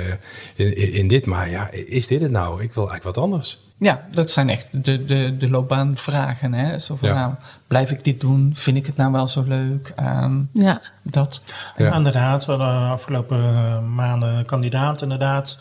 [0.55, 2.63] in, in dit, maar ja, is dit het nou?
[2.63, 3.63] Ik wil eigenlijk wat anders.
[3.79, 6.53] Ja, dat zijn echt de, de, de loopbaanvragen.
[6.53, 6.79] Hè?
[6.79, 7.15] Zo van, Ja.
[7.15, 7.33] nou,
[7.67, 8.53] blijf ik dit doen?
[8.55, 9.93] Vind ik het nou wel zo leuk?
[9.97, 11.43] Ehm, Ja, dat.
[11.77, 11.85] Ja.
[11.85, 11.95] Ja.
[11.95, 15.59] Inderdaad, we hadden de afgelopen eh, maanden een kandidaat inderdaad.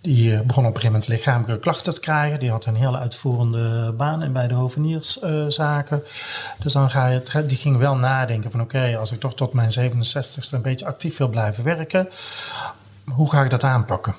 [0.00, 2.38] Die eh, begon op een gegeven moment lichamelijke klachten te krijgen.
[2.38, 6.02] Die had een hele uitvoerende baan in bij de hovenierszaken.
[6.58, 9.52] dus dan ga je, het- die ging wel nadenken van oké, als ik toch tot
[9.52, 12.08] mijn 67ste een beetje actief wil blijven werken.
[13.04, 14.14] Hoe ga ik dat aanpakken?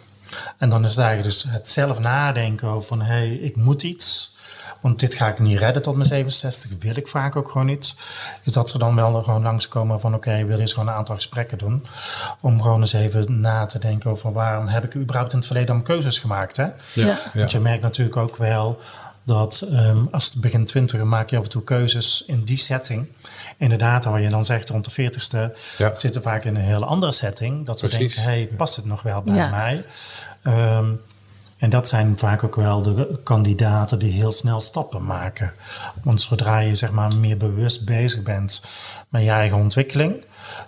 [0.58, 3.84] En dan is het eigenlijk dus het zelf nadenken over van hé, hey, ik moet
[3.84, 4.36] iets.
[4.82, 7.96] Want dit ga ik niet redden tot mijn 67, wil ik vaak ook gewoon niet.
[8.44, 11.16] Is dat ze dan wel gewoon langskomen van oké, wil je eens gewoon een aantal
[11.16, 11.86] gesprekken doen.
[12.42, 15.76] Om gewoon eens even na te denken over waarom heb ik überhaupt in het verleden
[15.76, 16.58] dan keuzes gemaakt.
[16.58, 16.64] Hè?
[16.64, 16.74] ja.
[16.94, 17.18] Ja.
[17.34, 18.80] Want je merkt natuurlijk ook wel
[19.24, 23.08] dat ehm, als het begin 20 maak je af en toe keuzes in die setting.
[23.58, 25.94] Inderdaad, waar je dan zegt rond de 40ste Ja.
[25.96, 27.66] zitten vaak in een hele andere setting.
[27.66, 28.16] Dat ze Precies.
[28.16, 29.50] denken, hey, past het nog wel bij Ja.
[29.50, 29.86] mij?
[30.44, 30.86] Ehm,
[31.58, 35.54] en dat zijn vaak ook wel de kandidaten die heel snel stappen maken.
[36.04, 38.62] Want zodra je zeg maar meer bewust bezig bent
[39.10, 40.16] met je eigen ontwikkeling,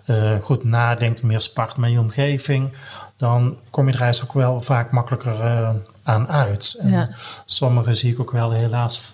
[0.06, 2.72] eh, goed nadenkt, meer spart met je omgeving,
[3.18, 5.70] dan kom je er eigenlijk ook wel vaak makkelijker eh,
[6.04, 6.76] aan uit.
[6.80, 7.10] En Ja.
[7.46, 9.12] Sommigen zie ik ook wel helaas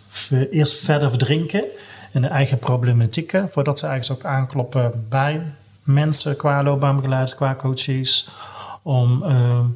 [0.51, 1.63] eerst verder verdrinken
[2.15, 5.41] in de eigen problematieken, voordat ze eigenlijk ook aankloppen bij
[5.83, 8.29] mensen qua loopbaanbegeleiders, qua coaches.
[8.81, 9.71] Om, eh, en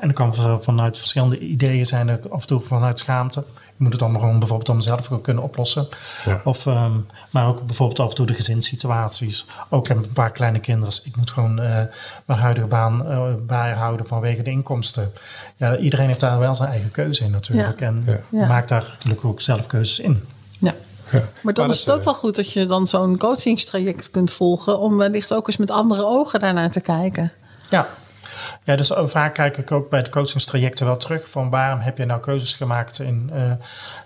[0.00, 3.40] dan kan van- vanuit verschillende ideeën zijn, er af en toe vanuit schaamte.
[3.40, 5.86] Ik moet het allemaal gewoon bijvoorbeeld mezelf ook kunnen oplossen.
[6.24, 6.40] Ja.
[6.44, 6.92] Of, ehm,
[7.30, 9.46] maar ook bijvoorbeeld af en toe de gezinssituaties.
[9.68, 10.94] Ook heb ik een paar kleine kinderen.
[11.04, 11.82] Ik moet gewoon eh,
[12.24, 15.12] mijn huidige baan eh, bijhouden vanwege de inkomsten.
[15.56, 17.80] Ja, iedereen heeft daar wel zijn eigen keuze in natuurlijk.
[17.80, 17.86] Ja.
[17.86, 18.04] En.
[18.30, 18.46] Ja.
[18.46, 20.24] maakt daar gelukkig ook zelf keuzes in.
[20.58, 20.74] ja.
[21.10, 21.22] Ja.
[21.42, 24.10] Maar dan Maar is dat, het ook eh, wel goed dat je dan zo'n coachingstraject
[24.10, 24.78] kunt volgen.
[24.78, 27.32] Om wellicht ook eens met andere ogen daarnaar te kijken.
[27.70, 27.88] Ja.
[28.64, 31.98] Ja, dus ook vaak kijk ik ook bij de coachingstrajecten wel terug van waarom heb
[31.98, 33.52] je nou keuzes gemaakt in eh,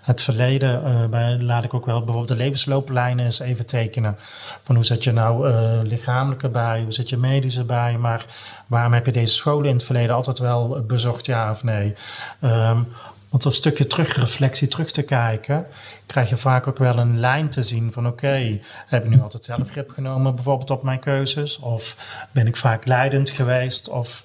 [0.01, 0.85] het verleden.
[0.85, 4.17] Eh, bij, laat ik ook wel bijvoorbeeld de levenslooplijnen eens even tekenen.
[4.63, 8.25] Van hoe zit je nou eh lichamelijk erbij, hoe zit je medisch erbij, maar
[8.67, 11.95] waarom heb je deze scholen in het verleden altijd wel bezocht, ja of nee.
[12.39, 12.81] Ehm,
[13.29, 15.65] want een stukje terugreflectie terug te kijken,
[16.05, 19.43] krijg je vaak ook wel een lijn te zien van oké, heb ik nu altijd
[19.43, 21.59] zelf grip genomen bijvoorbeeld op mijn keuzes?
[21.59, 21.95] Of
[22.31, 23.89] ben ik vaak leidend geweest?
[23.89, 24.23] Of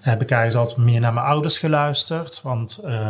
[0.00, 2.40] heb ik eigenlijk altijd meer naar mijn ouders geluisterd?
[2.42, 3.08] Want eh,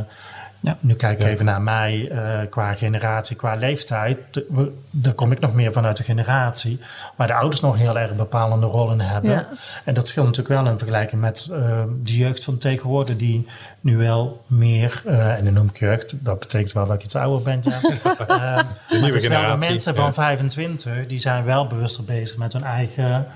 [0.61, 1.31] ja, nu kijk ik Ja.
[1.31, 4.19] even naar mij eh, qua generatie, qua leeftijd.
[4.31, 6.81] De- we- Daar kom ik nog meer vanuit de generatie
[7.17, 9.31] waar de ouders nog heel erg bepalende rollen hebben.
[9.31, 9.49] Ja.
[9.85, 13.47] En dat scheelt natuurlijk wel in vergelijking met eh, de jeugd van tegenwoordig, die
[13.81, 17.15] nu wel meer, eh, en dan noem ik jeugd, dat betekent wel dat ik iets
[17.17, 17.61] ouder ben.
[17.63, 17.81] Ja.
[18.29, 18.67] Maar
[19.01, 23.27] nieuwe de generatie, mensen van 25, die zijn wel bewuster bezig met hun eigen,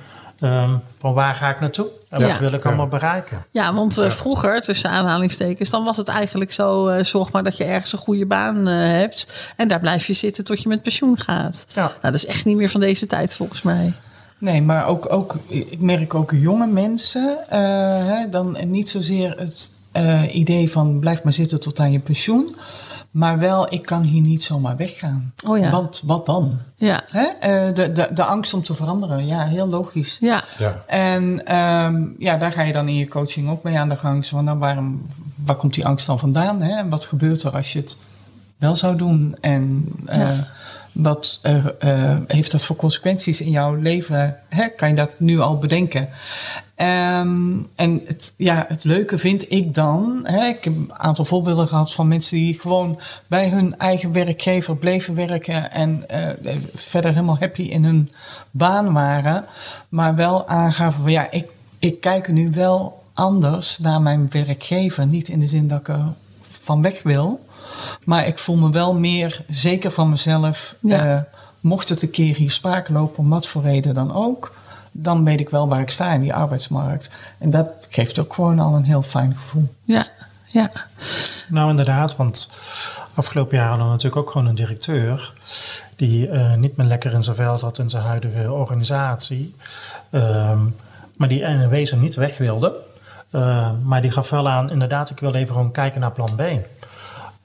[0.40, 1.87] ehm, van waar ga ik naartoe?
[2.09, 2.26] En Ja.
[2.29, 2.68] wat wil ik Ja.
[2.68, 3.44] allemaal bereiken?
[3.50, 7.57] Ja, want eh, vroeger, tussen aanhalingstekens, dan was het eigenlijk zo: eh, zorg maar dat
[7.57, 9.53] je ergens een goede baan eh, hebt.
[9.57, 11.66] En daar blijf je zitten tot je met pensioen gaat.
[11.74, 11.83] Ja.
[11.83, 13.92] Nou, dat is echt niet meer van deze tijd volgens mij.
[14.38, 17.59] Nee, maar ook, ook, ik merk ook jonge mensen, eh,
[18.07, 22.57] hè, dan niet zozeer het eh, idee van blijf maar zitten tot aan je pensioen,
[23.11, 25.33] maar wel ik kan hier niet zomaar weggaan.
[25.46, 25.70] Oh ja.
[25.70, 26.59] Want wat dan?
[26.77, 27.23] Ja, Hè?
[27.25, 30.16] Eh, de, de, de angst om te veranderen, ja, heel logisch.
[30.20, 30.83] ja, Ja.
[30.87, 34.27] En ehm, ja, daar ga je dan in je coaching ook mee aan de gang.
[34.27, 35.07] Zo Van, nou, waarom,
[35.44, 36.62] waar komt die angst dan vandaan?
[36.62, 36.77] Hè?
[36.79, 37.96] En wat gebeurt er als je het
[38.57, 39.37] wel zou doen?
[39.40, 40.46] En eh, Ja.
[40.92, 44.37] wat eh, heeft dat voor consequenties in jouw leven?
[44.49, 44.68] Hè?
[44.68, 46.09] Kan je dat nu al bedenken?
[46.81, 51.69] Ehm, en het, ja, het leuke vind ik dan, hè, ik heb een aantal voorbeelden
[51.69, 57.38] gehad van mensen die gewoon bij hun eigen werkgever bleven werken en eh, verder helemaal
[57.38, 58.11] happy in hun
[58.51, 59.45] baan waren,
[59.88, 65.07] maar wel aangaven van ja, ik, ik kijk er nu wel anders naar mijn werkgever.
[65.07, 66.05] Niet in de zin dat ik er
[66.49, 67.40] van weg wil,
[68.05, 70.75] maar ik voel me wel meer zeker van mezelf.
[70.81, 71.16] Ja.
[71.16, 71.21] Eh,
[71.61, 74.53] mocht het een keer hier sprake lopen, om wat voor reden dan ook,
[74.90, 77.11] dan weet ik wel waar ik sta in die arbeidsmarkt.
[77.38, 79.74] En dat geeft ook gewoon al een heel fijn gevoel.
[79.85, 80.07] ja,
[80.46, 80.70] ja.
[81.48, 82.53] Nou, inderdaad, want
[83.14, 85.33] afgelopen jaar hadden we natuurlijk ook gewoon een directeur
[85.96, 89.55] die eh, niet meer lekker in zijn vel zat in zijn huidige organisatie,
[90.11, 90.59] Ehm,
[91.16, 92.74] maar die in wezen niet weg wilde.
[93.31, 96.42] Eh, maar die gaf wel aan, inderdaad, ik wil even gewoon kijken naar plan B.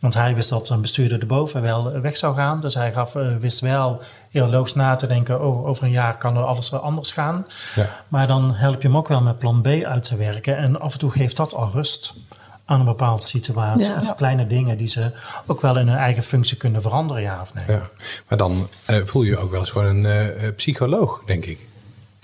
[0.06, 2.62] Want hij wist dat een bestuurder erboven wel weg zou gaan.
[2.62, 6.18] Dus hij gaf, eh, wist wel heel logisch na te denken, oh, over een jaar
[6.18, 7.46] kan er alles anders gaan.
[7.76, 8.04] Ja.
[8.08, 10.58] Maar dan help je hem ook wel met plan B uit te werken.
[10.58, 12.14] En af en toe geeft dat al rust
[12.66, 13.90] aan een bepaalde situatie.
[13.90, 13.98] Ja.
[14.00, 15.12] Of kleine dingen die ze
[15.46, 17.64] ook wel in hun eigen functie kunnen veranderen, ja of nee.
[17.68, 17.90] Ja.
[18.28, 21.46] Maar dan eh, voel je je ook wel eens gewoon een eh, eh, psycholoog, denk
[21.46, 21.66] ik.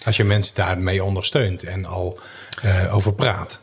[0.06, 2.20] Als je mensen daarmee ondersteunt en al
[2.62, 3.62] eh, over praat.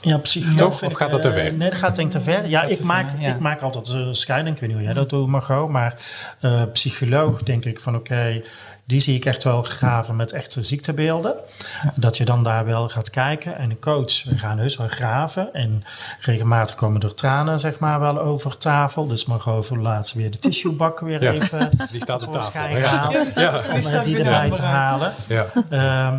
[0.00, 0.82] Ja, psycholoog.
[0.82, 1.56] Of gaat dat te eh, ver?
[1.56, 2.48] Nee, dat gaat denk ik te ver.
[2.48, 3.34] Ja, ik maak, ver, ja.
[3.34, 4.54] ik maak altijd een scheiding.
[4.54, 5.68] Ik weet niet hoe jij dat doet, Margot.
[5.68, 5.94] Maar
[6.40, 8.42] eh, psycholoog denk ik van oké,
[8.84, 11.34] die zie ik echt wel graven met echte ziektebeelden.
[11.94, 13.58] Dat je dan daar wel gaat kijken.
[13.58, 15.54] En een coach, we gaan heus wel graven.
[15.54, 15.84] En
[16.20, 19.06] regelmatig komen er tranen zeg maar wel over tafel.
[19.06, 21.32] Dus Margot voor laatst weer de tissuebak weer Ja.
[21.32, 22.76] even Die staat op tafel.
[22.76, 23.06] Ja.
[23.06, 25.12] Om Die eh, staat die erbij te halen.
[25.28, 25.46] Ja.
[25.68, 26.18] Ehm,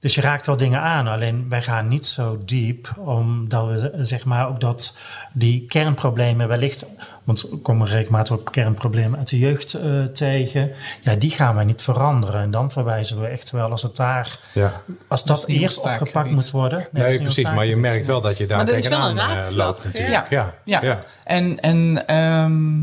[0.00, 4.24] dus je raakt wel dingen aan, alleen wij gaan niet zo diep, omdat we zeg
[4.24, 4.98] maar ook dat
[5.32, 6.86] die kernproblemen wellicht,
[7.24, 11.64] want er komen regelmatig ook kernproblemen uit de jeugd eh, tegen, ja, die gaan wij
[11.64, 12.40] niet veranderen.
[12.40, 14.82] En dan verwijzen we echt wel als het daar, Ja.
[15.08, 16.86] als Dat eerst opgepakt moet worden.
[16.90, 17.50] Nee, precies.
[17.50, 20.30] Maar je merkt wel dat je daar Maar is wel tegenaan een eh, loopt natuurlijk.
[20.30, 20.54] Ja.
[20.64, 20.80] Ja.
[20.82, 22.82] Ja, en, en ehm,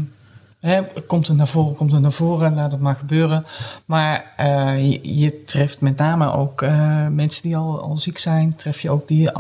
[0.66, 3.46] hè, komt het naar voren, komt het naar voren, laat het maar gebeuren.
[3.86, 8.56] Maar eh, je, je treft met name ook eh, mensen die al, al ziek zijn,
[8.56, 9.32] tref je ook die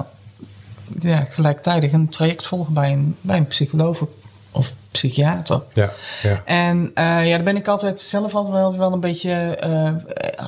[1.00, 4.08] ja, gelijktijdig een traject volgen bij een, bij een psycholoog
[4.52, 5.62] of psychiater.
[5.74, 5.92] Ja.
[6.22, 6.42] Ja.
[6.46, 9.94] En eh, ja, daar ben ik altijd zelf altijd wel, wel een beetje eh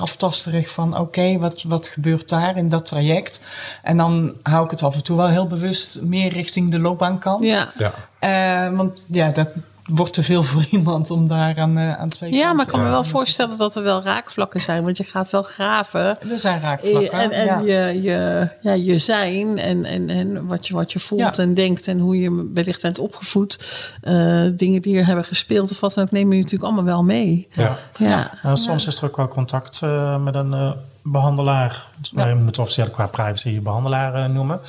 [0.00, 0.98] aftasterig van...
[0.98, 3.40] oké, wat, wat gebeurt daar in dat traject?
[3.82, 7.44] En dan hou ik het af en toe wel heel bewust meer richting de loopbaankant.
[7.44, 7.72] Ja.
[7.78, 7.92] Ja.
[8.18, 9.48] Eh, want ja, dat
[9.88, 12.82] wordt te veel voor iemand om daar aan, eh, aan twee ja, maar ik kan
[12.82, 14.84] me wel voorstellen dat er wel raakvlakken zijn.
[14.84, 16.00] Want je gaat wel graven.
[16.30, 17.12] Er zijn raakvlakken.
[17.12, 17.58] En, en ja.
[17.58, 21.42] je, je, ja, je zijn en, en, en wat, je, wat je voelt Ja.
[21.42, 23.58] en denkt en hoe je wellicht bent opgevoed.
[24.00, 27.04] eh, dingen die er hebben gespeeld of wat dan ook, neem je natuurlijk allemaal wel
[27.04, 27.48] mee.
[27.52, 27.78] Ja.
[27.96, 30.74] Ja, Nou, soms is er ook wel contact eh, met een
[31.08, 31.86] eh, behandelaar.
[32.12, 34.60] Wij moeten officieel qua privacy je behandelaar eh, noemen.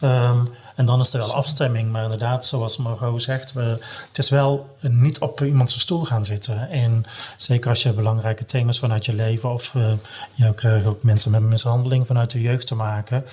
[0.00, 0.38] Ehm,
[0.74, 1.90] en dan is er wel afstemming.
[1.92, 6.24] Maar inderdaad, zoals Margot zegt, we, het is wel niet op iemand zijn stoel gaan
[6.24, 6.70] zitten.
[6.70, 7.04] En
[7.36, 9.52] zeker als je belangrijke thema's vanuit je leven...
[9.52, 9.82] of eh,
[10.34, 13.24] je krijgt ook mensen met mishandeling vanuit de jeugd te maken...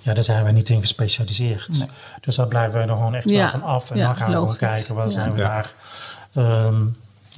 [0.00, 1.78] ja, daar zijn wij niet in gespecialiseerd.
[1.78, 1.88] Nee.
[2.20, 3.36] Dus daar blijven wij er gewoon echt Ja.
[3.40, 3.90] wel van af.
[3.90, 4.56] En Ja, dan gaan we logisch.
[4.58, 5.10] gewoon kijken, waar Ja.
[5.10, 5.46] zijn we Ja.
[5.48, 5.72] daar...
[6.34, 6.82] Ehm,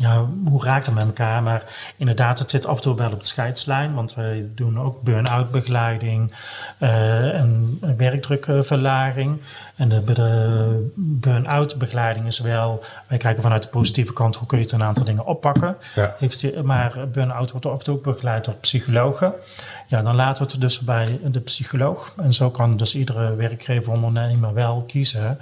[0.02, 1.42] ja, hoe raakt het met elkaar?
[1.42, 1.64] Maar
[1.96, 3.94] inderdaad, het zit af en toe wel op de scheidslijn.
[3.94, 6.32] Want wij doen ook burn-out begeleiding
[6.78, 9.40] eh, en werkdrukverlaging.
[9.76, 12.84] En de, burn-out begeleiding is wel...
[13.06, 15.76] Wij kijken vanuit de positieve kant, hoe kun je het een aantal dingen oppakken.
[15.94, 16.14] Ja.
[16.18, 19.32] Heeft je, maar burn-out wordt af en toe ook begeleid door psychologen.
[19.86, 22.12] Ja, dan laten we het dus bij de psycholoog.
[22.16, 25.38] En zo kan dus iedere werkgever, ondernemer wel kiezen.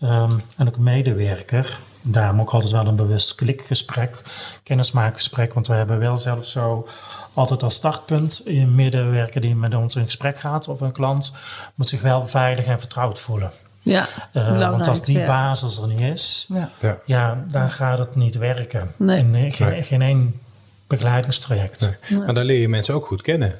[0.00, 1.80] Ehm, en ook medewerker.
[2.10, 4.22] Daarom ook altijd wel een bewust klikgesprek,
[4.62, 5.54] kennismaakgesprek.
[5.54, 6.88] Want we hebben wel zelf zo
[7.34, 8.42] altijd als startpunt...
[8.44, 11.32] een medewerker die met ons in gesprek gaat of een klant...
[11.74, 13.50] moet zich wel veilig en vertrouwd voelen.
[13.82, 15.26] ja belangrijk, want als die ja.
[15.26, 16.70] basis er niet is, Ja.
[16.80, 16.98] Ja.
[17.04, 18.90] ja, dan gaat het niet werken.
[18.96, 19.18] Nee.
[19.18, 19.82] In eh, geen, Nee.
[19.82, 20.40] geen één
[20.86, 21.90] begeleidingstraject.
[22.08, 22.18] Nee.
[22.20, 23.54] Maar dan leer je mensen ook goed kennen.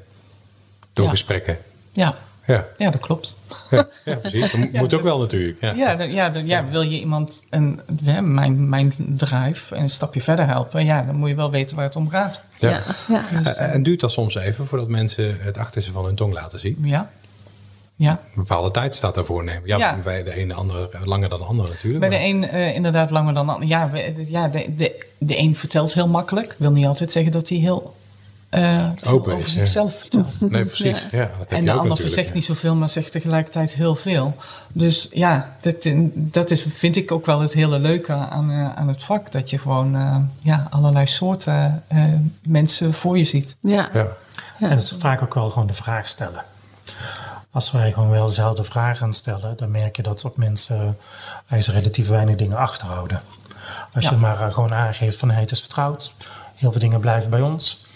[0.92, 1.10] Door Ja.
[1.10, 1.58] gesprekken.
[1.92, 2.14] Ja.
[2.48, 2.66] Ja.
[2.76, 3.36] ja, dat klopt.
[3.70, 4.50] Ja, ja precies.
[4.50, 5.60] Dat moet ook wel natuurlijk.
[5.60, 5.72] Ja.
[5.74, 10.20] Ja, dan- ja, dan- ja, wil je iemand een, hè, mijn, mijn drive een stapje
[10.20, 12.42] verder helpen, ja, dan moet je wel weten waar het om gaat.
[12.58, 12.68] Ja.
[12.68, 13.38] Ja, ja.
[13.38, 16.58] Dus, Eh, En duurt dat soms even voordat mensen het achterste van hun tong laten
[16.60, 16.76] zien?
[16.82, 17.10] ja.
[17.96, 18.10] Ja.
[18.10, 19.62] Een bepaalde tijd staat daarvoor nemen.
[19.64, 19.98] Ja, Ja.
[20.04, 22.00] bij de ene andere langer dan de andere natuurlijk.
[22.10, 23.68] Bij de een eh, inderdaad langer dan de ander.
[23.68, 26.54] Ja, we- ja de, de, de een vertelt heel makkelijk.
[26.58, 27.96] Wil niet altijd zeggen dat hij heel
[28.48, 29.60] eh, veel Open over is, ja.
[29.60, 30.50] zichzelf vertelt.
[30.50, 31.08] Nee, precies.
[31.10, 31.18] Ja.
[31.18, 32.34] dat heb En je de ook ander zegt ja.
[32.34, 34.36] niet zoveel, maar zegt tegelijkertijd heel veel.
[34.72, 38.88] Dus ja, dat, dat is, vind ik ook wel het hele leuke aan, eh, aan
[38.88, 39.32] het vak.
[39.32, 42.02] Dat je gewoon eh, ja, allerlei soorten eh,
[42.42, 43.56] mensen voor je ziet.
[43.60, 43.88] ja.
[43.92, 44.06] Ja.
[44.58, 44.64] Ja.
[44.66, 46.44] En het is vaak ook wel gewoon de vraag stellen.
[47.50, 50.96] Als wij gewoon wel dezelfde vragen gaan stellen, dan merk je dat ook mensen
[51.48, 53.20] eigenlijk relatief weinig dingen achterhouden.
[53.94, 54.10] Als Ja.
[54.10, 56.12] je maar eh, gewoon aangeeft van hey, het is vertrouwd,
[56.54, 57.86] heel veel dingen blijven bij ons.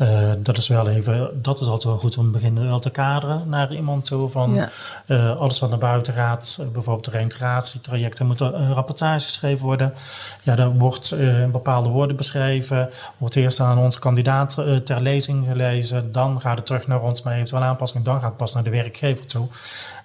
[0.00, 2.90] Eh, dat is wel even, dat is altijd wel goed om te beginnen wel te
[2.90, 4.28] kaderen naar iemand toe.
[4.28, 4.68] Van Ja.
[5.06, 9.94] eh, alles wat naar buiten gaat, bijvoorbeeld de reintegratietrajecten, moet een rapportage geschreven worden.
[10.42, 12.90] Ja, daar wordt in bepaalde woorden beschreven.
[13.16, 16.12] Wordt eerst aan onze kandidaat ter lezing gelezen.
[16.12, 18.04] Dan gaat het terug naar ons met eventueel aanpassing.
[18.04, 19.46] Dan gaat het pas naar de werkgever toe.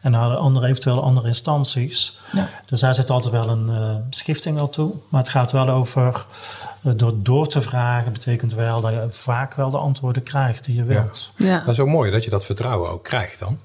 [0.02, 2.20] En naar de andere, eventueel andere instanties.
[2.32, 2.48] Ja.
[2.66, 4.92] Dus daar zit altijd wel een schifting al toe.
[5.10, 6.26] Maar het gaat wel over,
[6.96, 10.84] door door te vragen, betekent wel dat je vaak wel de antwoorden krijgt die je
[10.84, 11.34] wilt.
[11.38, 11.60] Ja.
[11.60, 13.60] Dat is ook mooi dat je dat vertrouwen ook krijgt dan.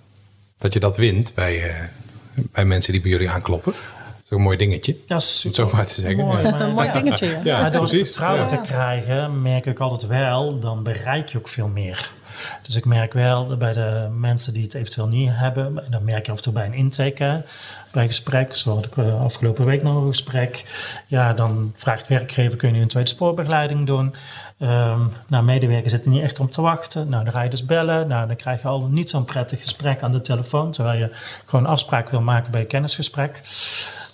[0.58, 1.74] Dat je dat wint bij, eh,
[2.34, 3.72] bij mensen die bij jullie aankloppen.
[4.24, 4.92] Zo'n mooi dingetje.
[4.92, 6.24] Ja, Om het zo maar te zeggen.
[6.24, 6.60] Mooi, Ja.
[6.60, 6.92] Een mooi ja.
[6.92, 7.40] dingetje, ja.
[7.44, 8.46] Ja, Maar door het vertrouwen Ja.
[8.46, 12.12] te krijgen, merk ik altijd wel, dan bereik je ook veel meer.
[12.62, 16.04] Dus ik merk wel dat bij de mensen die het eventueel niet hebben, en dan
[16.04, 17.42] merk je af en toe bij een intake,
[17.92, 20.64] bij een gesprek, zo had ik afgelopen week nog een gesprek,
[21.06, 24.14] ja, dan vraagt werkgever, kun je nu een tweede spoorbegeleiding doen?
[24.58, 27.08] Ehm nou, medewerkers zitten niet echt om te wachten.
[27.08, 28.08] Nou, dan ga je dus bellen.
[28.08, 31.10] Nou, dan krijg je al niet zo'n prettig gesprek aan de telefoon, terwijl je
[31.44, 33.40] gewoon afspraak wil maken bij een kennisgesprek.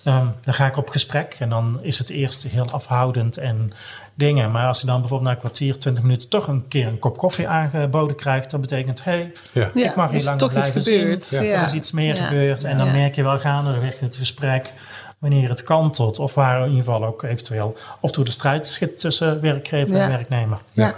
[0.07, 3.73] Ehm, dan ga ik op gesprek en dan is het eerst heel afhoudend en
[4.15, 4.51] dingen.
[4.51, 7.19] Maar als je dan bijvoorbeeld na een kwartier, twintig minuten toch een keer een kop
[7.19, 9.71] koffie aangeboden krijgt, dan betekent hey, Ja.
[9.75, 11.27] Ja, ik mag hier is langer toch iets blijven gebeurd.
[11.27, 11.43] zien.
[11.43, 11.57] Ja.
[11.57, 12.27] Er is iets meer Ja.
[12.27, 12.93] gebeurd en dan Ja.
[12.93, 14.73] merk je wel gaandeweg het gesprek
[15.19, 16.19] wanneer het kantelt.
[16.19, 20.03] Of waar in ieder geval ook eventueel of door de strijd schiet tussen werkgever Ja.
[20.03, 20.59] en werknemer.
[20.73, 20.95] Ja.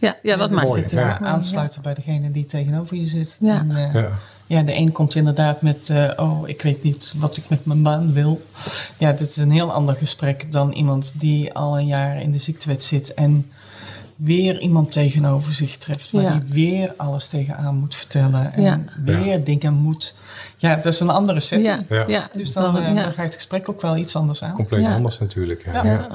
[0.00, 0.16] Ja.
[0.22, 1.20] Ja, dat maakt mooi, het natuurlijk.
[1.20, 1.26] ja.
[1.26, 3.36] aansluiten bij degene die tegenover je zit.
[3.40, 3.58] Ja.
[3.58, 4.08] En, eh, Ja.
[4.46, 7.82] ja, de een komt inderdaad met, eh, oh, ik weet niet wat ik met mijn
[7.82, 8.42] baan wil.
[8.98, 12.38] Ja, dit is een heel ander gesprek dan iemand die al een jaar in de
[12.38, 13.50] ziektewet zit en
[14.16, 16.40] weer iemand tegenover zich treft, waar Ja.
[16.44, 18.80] die weer alles tegenaan moet vertellen en Ja.
[19.04, 20.14] weer dingen moet.
[20.56, 21.84] Ja, dat is een andere setting.
[22.06, 22.28] Ja.
[22.34, 23.02] Dus dan, eh, ja.
[23.02, 24.52] dan gaat het gesprek ook wel iets anders aan.
[24.52, 24.94] Compleet Ja.
[24.94, 25.64] anders natuurlijk.
[25.64, 26.08] Ja.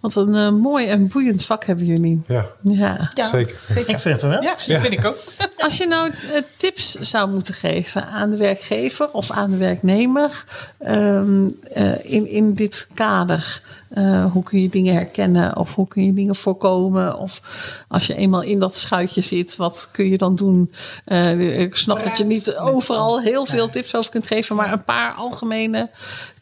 [0.00, 2.22] Wat een eh, mooi en boeiend vak hebben jullie.
[2.26, 2.46] Ja.
[2.62, 3.10] Ja.
[3.14, 3.56] Ja, Zeker.
[3.86, 4.42] Ik vind van wel.
[4.42, 5.16] Ja, dat vind ik ook.
[5.58, 10.44] Als je nou eh, tips zou moeten geven aan de werkgever of aan de werknemer
[10.78, 16.04] ehm, eh, in, in dit kader, eh, hoe kun je dingen herkennen of hoe kun
[16.04, 17.18] je dingen voorkomen?
[17.18, 17.40] Of
[17.88, 20.72] als je eenmaal in dat schuitje zit, wat kun je dan doen?
[21.04, 24.84] Eh, ik snap dat je niet overal heel veel tips over kunt geven, maar een
[24.84, 25.90] paar algemene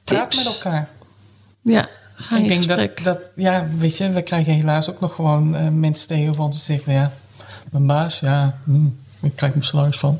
[0.04, 0.44] Praat tips.
[0.44, 0.88] met elkaar.
[1.62, 1.88] Ja,
[2.18, 3.04] ik denk gesprek.
[3.04, 6.54] dat, dat, ja, weet je, we krijgen helaas ook nog gewoon eh, mensen tegenover ons
[6.54, 7.12] die zeggen, ja,
[7.70, 8.86] mijn baas, ja, hm,
[9.20, 10.18] ik krijg mijn salaris van.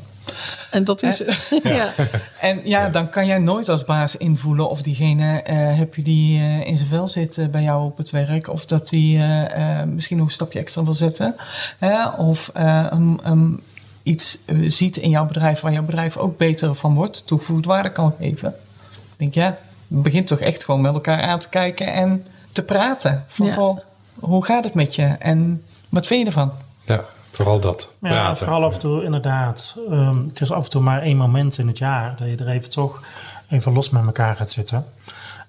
[0.71, 1.47] En dat is het.
[1.63, 1.93] ja.
[2.39, 6.39] En ja, dan kan jij nooit als baas invoelen of diegene, eh, heb je die
[6.39, 9.79] eh, in zijn vel zit eh, bij jou op het werk, of dat die eh,
[9.79, 11.35] eh, misschien nog een stapje extra wil zetten,
[11.77, 12.07] hè?
[12.07, 13.59] of eh, een
[14.03, 17.91] iets eh, ziet in jouw bedrijf waar jouw bedrijf ook beter van wordt, toegevoegd waarde
[17.91, 18.55] kan geven.
[18.89, 19.57] Ik denk, ja, het
[19.89, 23.23] begint toch echt gewoon met elkaar aan te kijken en te praten.
[23.27, 23.53] Van, Ja.
[23.53, 23.79] goh,
[24.19, 26.51] hoe gaat het met je en wat vind je ervan?
[26.81, 27.93] Ja, vooral dat.
[28.01, 28.37] Ja, Praten.
[28.37, 29.75] vooral af en toe inderdaad.
[29.89, 32.47] ehm, het is af en toe maar één moment in het jaar dat je er
[32.49, 33.03] even toch
[33.49, 34.85] even los met elkaar gaat zitten.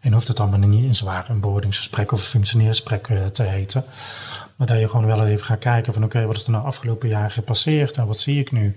[0.01, 3.85] En hoeft het allemaal niet in zwaar een beoordelingsgesprek of een functioneersgesprek eh, te heten.
[4.57, 7.09] Maar dat je gewoon wel even gaat kijken van oké, wat is er nou afgelopen
[7.09, 8.77] jaar gepasseerd en wat zie ik nu?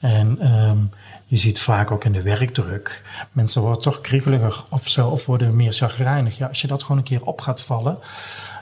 [0.00, 0.78] En ehm,
[1.26, 5.56] je ziet vaak ook in de werkdruk, mensen worden toch kriegeliger of zo, of worden
[5.56, 6.36] meer chagrijnig.
[6.36, 7.98] Ja, als je dat gewoon een keer op gaat vallen,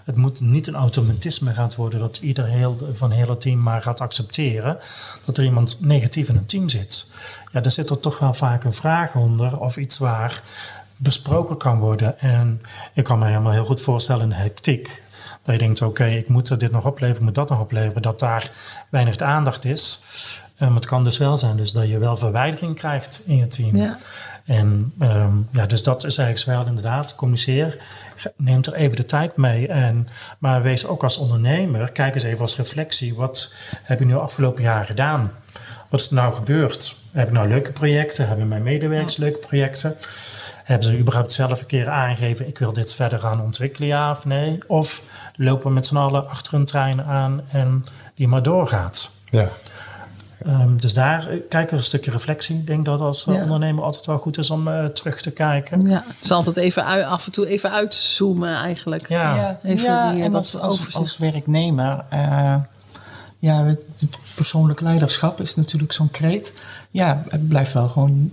[0.05, 3.83] het moet niet een automatisme gaan worden dat ieder heel, van het hele team maar
[3.83, 4.79] gaat accepteren
[5.25, 7.13] dat er iemand negatief in een team zit.
[7.53, 10.43] Ja, dan zit er toch wel vaak een vraag onder of iets waar
[10.97, 12.21] besproken kan worden.
[12.21, 12.63] En
[12.95, 15.03] ik kan me helemaal heel goed voorstellen in de hectiek.
[15.43, 18.03] Dat je denkt, oké, ik moet dit nog opleveren, ik moet dat nog opleveren.
[18.03, 18.51] Dat daar
[18.89, 20.01] weinig aandacht is.
[20.59, 23.47] Eh, maar het kan dus wel zijn dus dat je wel verwijdering krijgt in je
[23.47, 23.77] team.
[23.77, 23.99] Ja.
[24.45, 27.79] En ehm, ja, dus dat is eigenlijk wel inderdaad, communiceer.
[28.37, 29.69] Neem er even de tijd mee.
[29.69, 33.15] En, maar wees ook als ondernemer, kijk eens even als reflectie.
[33.15, 35.33] Wat heb je nu afgelopen jaar gedaan?
[35.89, 36.97] Wat is er nou gebeurd?
[37.13, 38.29] Heb ik nou leuke projecten?
[38.29, 39.97] Hebben mijn medewerkers leuke projecten?
[40.65, 44.25] Hebben ze überhaupt zelf een keer aangegeven, ik wil dit verder gaan ontwikkelen, ja of
[44.25, 44.59] nee?
[44.67, 45.03] Of
[45.37, 49.11] lopen we met z'n allen achter een trein aan en die maar doorgaat?
[49.25, 49.49] Ja.
[50.45, 52.57] Ehm, dus daar eh, kijk er een stukje reflectie.
[52.57, 53.43] Ik denk dat als eh, Ja.
[53.43, 55.87] ondernemer altijd wel goed is om eh, terug te kijken.
[55.89, 59.09] Ja, dus altijd even uit, af en toe even uitzoomen eigenlijk.
[59.09, 62.55] Ja, Even ja die, en dat als, als, werknemer, eh,
[63.39, 66.53] ja, het, het persoonlijk leiderschap is natuurlijk zo'n kreet.
[66.91, 68.33] Ja, het blijft wel gewoon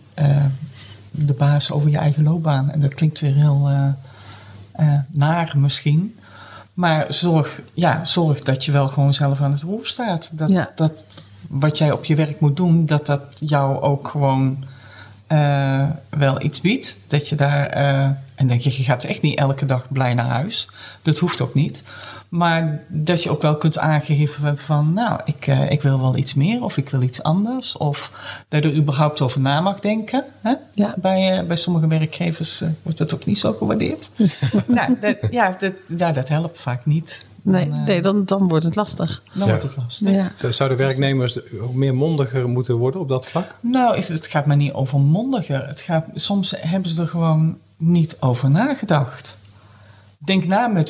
[1.11, 2.71] de baas over je eigen loopbaan.
[2.71, 3.87] En dat klinkt weer heel eh,
[4.71, 6.17] eh, naar misschien.
[6.73, 10.31] Maar zorg, ja, zorg dat je wel gewoon zelf aan het roer staat.
[10.37, 10.71] Dat, Ja.
[10.75, 11.03] dat
[11.47, 14.63] wat jij op je werk moet doen, dat dat jou ook gewoon
[15.27, 16.97] eh, wel iets biedt.
[17.07, 20.29] Dat je daar, eh, en denk je, je gaat echt niet elke dag blij naar
[20.29, 20.69] huis.
[21.01, 21.83] Dat hoeft ook niet.
[22.29, 26.33] Maar dat je ook wel kunt aangeven van, nou, ik, eh, ik wil wel iets
[26.33, 27.77] meer of ik wil iets anders.
[27.77, 28.11] Of
[28.47, 30.23] dat je er überhaupt over na mag denken.
[30.41, 30.53] Hè?
[30.71, 30.93] Ja.
[30.97, 34.11] Bij, bij sommige werkgevers wordt dat ook niet zo gewaardeerd.
[34.67, 37.25] nou, dat, ja, dat, ja, dat helpt vaak niet.
[37.45, 39.21] Nee, Dan, eh, nee dan, dan wordt het lastig.
[39.33, 39.49] dan Ja.
[39.49, 40.11] wordt het lastig.
[40.11, 40.31] Ja.
[40.35, 43.55] Zou- Zouden werknemers ook meer mondiger moeten worden op dat vlak?
[43.61, 45.67] Nou, het- het gaat maar niet over mondiger.
[45.67, 49.37] Het gaat, soms hebben ze er gewoon niet over nagedacht.
[50.25, 50.89] Denk na met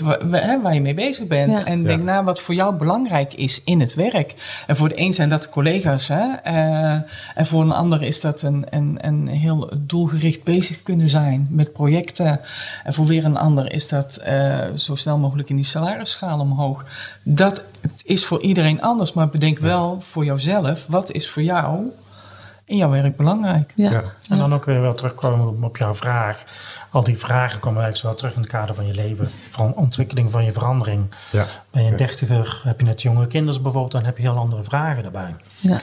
[0.61, 1.57] waar je mee bezig bent.
[1.57, 1.65] Ja.
[1.65, 2.05] En denk Ja.
[2.05, 4.33] na wat voor jou belangrijk is in het werk.
[4.67, 6.07] En voor de een zijn dat de collega's.
[6.07, 6.33] Hè?
[6.43, 6.91] eh,
[7.35, 11.73] en voor een ander is dat een, een, een heel doelgericht bezig kunnen zijn met
[11.73, 12.39] projecten.
[12.83, 16.85] En voor weer een ander is dat eh, zo snel mogelijk in die salarisschaal omhoog.
[17.23, 17.63] Dat
[18.05, 19.13] is voor iedereen anders.
[19.13, 21.91] Maar bedenk wel voor jouzelf, wat is voor jou
[22.65, 23.73] in jouw werk belangrijk?
[23.75, 23.91] Ja.
[23.91, 24.03] Ja.
[24.29, 26.43] En dan ook weer wel terugkomen op, op jouw vraag.
[26.89, 29.29] Al die vragen komen eigenlijk wel terug in het kader van je leven.
[29.49, 31.05] Van ontwikkeling van je verandering.
[31.31, 31.45] Ja.
[31.71, 32.05] Ben je een Ja.
[32.05, 35.35] dertiger, heb je net jonge kinderen bijvoorbeeld, dan heb je heel andere vragen daarbij.
[35.59, 35.77] Ja.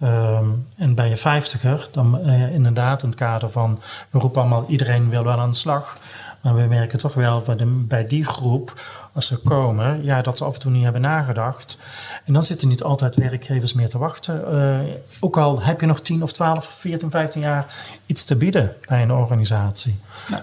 [0.00, 0.44] Ehm,
[0.76, 3.80] en bij je vijftiger, dan eh, inderdaad in het kader van,
[4.10, 5.98] we roepen allemaal, iedereen wil wel aan de slag.
[6.40, 8.80] Maar we merken toch wel bij, de, bij die groep,
[9.16, 11.78] als ze komen, ja, dat ze af en toe niet hebben nagedacht.
[12.24, 14.52] En dan zitten niet altijd werkgevers meer te wachten.
[14.52, 17.66] Eh, ook al heb je nog 10 of 12, 14, 15 jaar
[18.06, 19.98] iets te bieden bij een organisatie.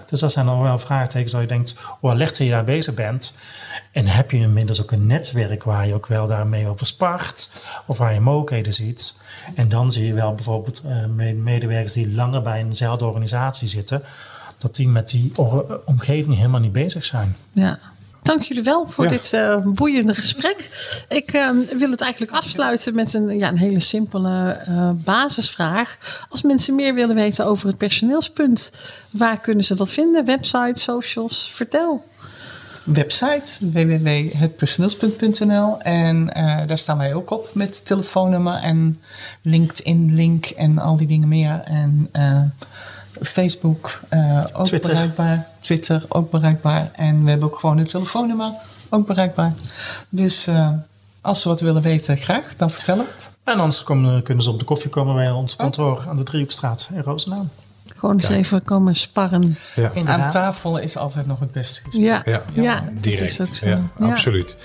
[0.08, 3.32] Dus dat zijn dan wel vraagtekens waar je denkt, hoe alert je daar bezig bent.
[3.92, 7.50] En heb je inmiddels ook een netwerk waar je ook wel daarmee over spart.
[7.86, 9.20] Of waar je mogelijkheden ziet.
[9.54, 14.02] En dan zie je wel bijvoorbeeld eh, me- medewerkers die langer bij eenzelfde organisatie zitten.
[14.58, 15.32] Dat die met die
[15.84, 17.36] omgeving helemaal niet bezig zijn.
[17.52, 17.78] Ja.
[18.24, 19.10] Dank jullie wel voor Ja.
[19.10, 20.68] dit eh, boeiende gesprek.
[21.08, 21.48] Ik eh,
[21.78, 25.98] wil het eigenlijk afsluiten met een, ja, een hele simpele eh, basisvraag.
[26.28, 28.72] Als mensen meer willen weten over het personeelspunt,
[29.10, 30.24] waar kunnen ze dat vinden?
[30.24, 32.04] Website, socials, vertel.
[32.84, 39.00] website www.hetpersoneelspunt.nl en eh, daar staan wij ook op met telefoonnummer en
[39.42, 42.40] LinkedIn link en al die dingen meer en eh,
[43.22, 44.92] Facebook eh, ook Twitter.
[44.92, 48.52] bereikbaar, Twitter ook bereikbaar en we hebben ook gewoon een telefoonnummer
[48.90, 49.52] ook bereikbaar.
[50.08, 50.68] Dus eh,
[51.20, 53.30] als ze wat willen weten, graag, dan vertel het.
[53.44, 56.88] En anders komen, kunnen ze op de koffie komen bij ons kantoor aan de Driehoekstraat
[56.92, 57.46] in Roosendaal.
[57.96, 59.56] Gewoon eens even komen sparren.
[59.74, 59.92] Ja.
[60.04, 62.04] Aan tafel is altijd nog het beste gesprek.
[62.04, 63.22] Ja, Ja, ja, dat direct.
[63.22, 63.66] is ook zo.
[63.68, 64.06] Ja, Ja.
[64.06, 64.56] absoluut.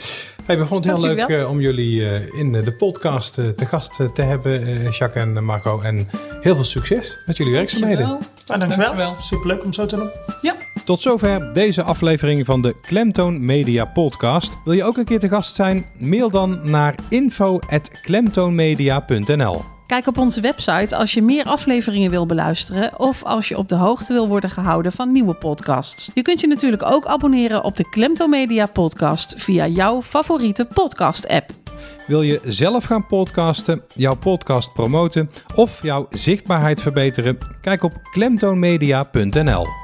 [0.45, 3.47] Hey, we vonden het heel Dank leuk eh, om jullie eh, in de, podcast eh,
[3.47, 5.79] te gast te hebben, eh, Jacques en Marco.
[5.81, 6.09] En
[6.41, 8.07] heel veel succes met jullie werkzaamheden.
[8.07, 8.29] Dankjewel.
[8.47, 8.87] Nou, dankjewel.
[8.87, 9.15] Dankjewel.
[9.21, 10.09] Superleuk om zo te doen.
[10.41, 10.53] Ja.
[10.85, 14.57] Tot zover deze aflevering van de Klemtoon Media Podcast.
[14.63, 15.85] Wil je ook een keer te gast zijn?
[15.97, 23.23] Mail dan naar info.klemtoonmedia.nl Kijk op onze website als je meer afleveringen wil beluisteren of
[23.23, 26.11] als je op de hoogte wil worden gehouden van nieuwe podcasts.
[26.13, 31.27] Je kunt je natuurlijk ook abonneren op de Klemto Media podcast via jouw favoriete podcast
[31.27, 31.49] app.
[32.07, 37.37] Wil je zelf gaan podcasten, jouw podcast promoten of jouw zichtbaarheid verbeteren?
[37.61, 39.78] Kijk op klemtoonmedia.nl